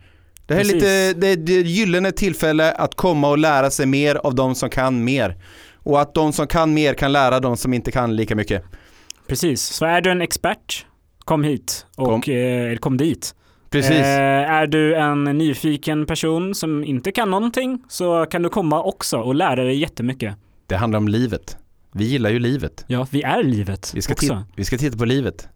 Det 0.48 0.54
här 0.54 0.62
är 0.62 0.64
Precis. 0.64 0.74
lite, 0.84 1.14
det 1.14 1.28
är 1.28 1.36
det 1.38 1.54
gyllene 1.54 2.12
tillfälle 2.12 2.72
att 2.72 2.96
komma 2.96 3.30
och 3.30 3.38
lära 3.38 3.72
sig 3.72 3.86
mer 3.86 4.16
av 4.16 4.36
de 4.36 4.56
som 4.56 4.70
kan 4.70 5.04
mer. 5.04 5.38
Och 5.84 6.02
att 6.02 6.14
de 6.14 6.34
som 6.34 6.48
kan 6.48 6.74
mer 6.74 6.94
kan 6.94 7.12
lära 7.12 7.40
de 7.40 7.58
som 7.58 7.74
inte 7.74 7.92
kan 7.92 8.16
lika 8.16 8.36
mycket. 8.36 8.64
Precis. 9.28 9.62
Så 9.62 9.86
är 9.86 10.02
du 10.02 10.12
en 10.12 10.22
expert, 10.22 10.86
kom 11.28 11.44
hit 11.44 11.86
och 11.96 12.06
Kom. 12.24 12.34
eh, 12.34 12.78
kom 12.78 12.98
dit. 12.98 13.36
Precis. 13.70 13.92
Eh, 13.92 14.52
är 14.52 14.68
du 14.68 14.96
en 14.96 15.24
nyfiken 15.24 16.06
person 16.06 16.56
som 16.56 16.84
inte 16.84 17.12
kan 17.12 17.32
någonting 17.32 17.84
så 17.88 18.26
kan 18.26 18.42
du 18.44 18.50
komma 18.50 18.84
också 18.84 19.18
och 19.18 19.36
lära 19.36 19.64
dig 19.64 19.78
jättemycket. 19.78 20.36
Det 20.68 20.76
handlar 20.76 20.98
om 20.98 21.08
livet. 21.08 21.58
Vi 21.94 22.06
gillar 22.06 22.30
ju 22.30 22.40
livet. 22.40 22.86
Ja, 22.88 23.08
vi 23.12 23.22
är 23.24 23.44
livet 23.44 23.92
Vi 23.96 24.02
ska, 24.02 24.14
också. 24.14 24.44
vi 24.56 24.66
ska 24.66 24.78
titta 24.78 24.98
på 24.98 25.06
livet. 25.06 25.48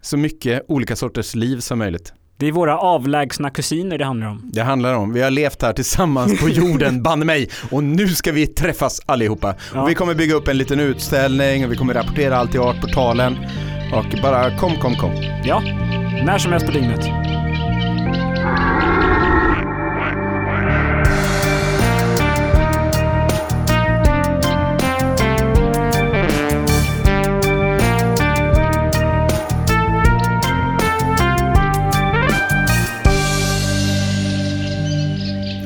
Så 0.00 0.16
mycket 0.16 0.62
olika 0.68 0.96
sorters 0.96 1.34
liv 1.34 1.58
som 1.60 1.78
möjligt. 1.78 2.12
Det 2.36 2.46
är 2.46 2.52
våra 2.52 2.78
avlägsna 2.78 3.50
kusiner 3.50 3.98
det 3.98 4.04
handlar 4.04 4.26
om. 4.26 4.50
Det 4.52 4.62
handlar 4.62 4.94
om, 4.94 5.12
vi 5.12 5.22
har 5.22 5.30
levt 5.30 5.62
här 5.62 5.72
tillsammans 5.72 6.40
på 6.40 6.48
jorden, 6.48 7.02
banne 7.02 7.24
mig, 7.24 7.48
och 7.70 7.84
nu 7.84 8.08
ska 8.08 8.32
vi 8.32 8.46
träffas 8.46 9.00
allihopa. 9.06 9.54
Ja. 9.74 9.82
Och 9.82 9.88
vi 9.88 9.94
kommer 9.94 10.14
bygga 10.14 10.34
upp 10.34 10.48
en 10.48 10.58
liten 10.58 10.80
utställning 10.80 11.64
och 11.64 11.72
vi 11.72 11.76
kommer 11.76 11.94
rapportera 11.94 12.36
allt 12.36 12.54
i 12.54 12.58
Artportalen. 12.58 13.36
Och 13.92 14.22
bara 14.22 14.58
kom, 14.58 14.76
kom, 14.76 14.94
kom. 14.94 15.12
Ja, 15.44 15.60
när 16.24 16.38
som 16.38 16.52
helst 16.52 16.66
på 16.66 16.72
dygnet. 16.72 17.33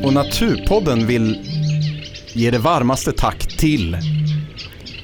Och 0.09 0.15
Naturpodden 0.15 1.07
vill 1.07 1.39
ge 2.33 2.51
det 2.51 2.59
varmaste 2.59 3.13
tack 3.13 3.39
till 3.59 3.97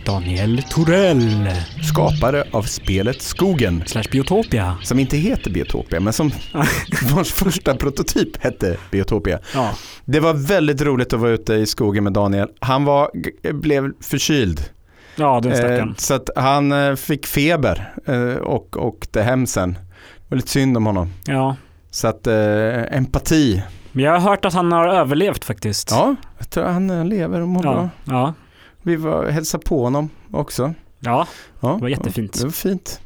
Daniel 0.04 0.62
Torell. 0.70 1.50
Skapare 1.82 2.44
av 2.50 2.62
spelet 2.62 3.22
Skogen. 3.22 3.82
Slash 3.86 4.02
Biotopia. 4.12 4.76
Som 4.82 4.98
inte 4.98 5.16
heter 5.16 5.50
Biotopia, 5.50 6.00
men 6.00 6.12
som 6.12 6.30
vars 7.14 7.32
första 7.32 7.74
prototyp 7.76 8.42
hette 8.44 8.76
Biotopia. 8.90 9.38
Ja. 9.54 9.70
Det 10.04 10.20
var 10.20 10.34
väldigt 10.34 10.82
roligt 10.82 11.12
att 11.12 11.20
vara 11.20 11.30
ute 11.30 11.54
i 11.54 11.66
skogen 11.66 12.04
med 12.04 12.12
Daniel. 12.12 12.48
Han 12.60 12.84
var, 12.84 13.10
blev 13.52 13.92
förkyld. 14.00 14.60
Ja, 15.16 15.40
den 15.42 15.52
Eh, 15.52 15.58
stackaren. 15.58 15.94
så 15.98 16.14
att 16.14 16.30
han 16.36 16.72
eh, 16.72 16.94
fick 16.94 17.26
feber 17.26 17.92
eh, 18.06 18.34
och 18.34 18.86
åkte 18.86 19.22
hem 19.22 19.46
sen. 19.46 19.72
Det 19.72 19.80
var 20.28 20.36
lite 20.36 20.50
synd 20.50 20.76
om 20.76 20.86
honom. 20.86 21.10
Ja. 21.26 21.56
Så 21.90 22.08
att 22.08 22.26
eh, 22.26 22.96
empati. 22.96 23.62
Men 23.94 24.04
jag 24.04 24.12
har 24.12 24.30
hört 24.30 24.44
att 24.44 24.54
han 24.54 24.72
har 24.72 24.88
överlevt 24.88 25.44
faktiskt. 25.44 25.90
Ja, 25.90 26.14
jag 26.38 26.50
tror 26.50 26.64
han 26.64 26.90
eh, 26.90 27.04
lever 27.04 27.40
och 27.40 27.48
mår 27.48 27.62
bra. 27.62 27.88
Ja. 28.04 28.12
Ja. 28.12 28.34
Vi 28.82 28.96
var 28.96 29.26
hälsa 29.26 29.58
på 29.58 29.84
honom 29.84 30.10
också. 30.30 30.74
ja. 31.00 31.26
Ja, 31.60 31.68
Det 31.74 31.80
var 31.80 31.88
jättefint. 31.88 32.32
Det 32.38 32.44
var 32.44 32.50
fint. 32.50 33.00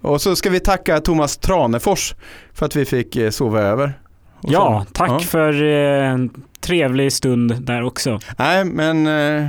Och 0.00 0.20
så 0.20 0.36
ska 0.36 0.50
vi 0.50 0.60
tacka 0.60 1.00
Thomas 1.00 1.36
Tranefors 1.36 2.14
för 2.52 2.66
att 2.66 2.76
vi 2.76 2.84
fick 2.84 3.16
eh, 3.16 3.30
sova 3.30 3.60
över. 3.60 3.98
Och 4.40 4.52
Ja, 4.52 4.84
så. 4.88 4.92
tack 4.92 5.10
Ja. 5.10 5.18
för 5.18 5.62
eh, 5.62 6.10
en 6.10 6.30
trevlig 6.60 7.12
stund 7.12 7.62
där 7.66 7.82
också. 7.82 8.18
Nej, 8.38 8.64
men 8.64 9.06
eh, 9.06 9.46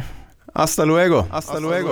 hasta 0.54 0.86
luego. 0.86 1.24
Hasta 1.32 1.60
luego. 1.60 1.90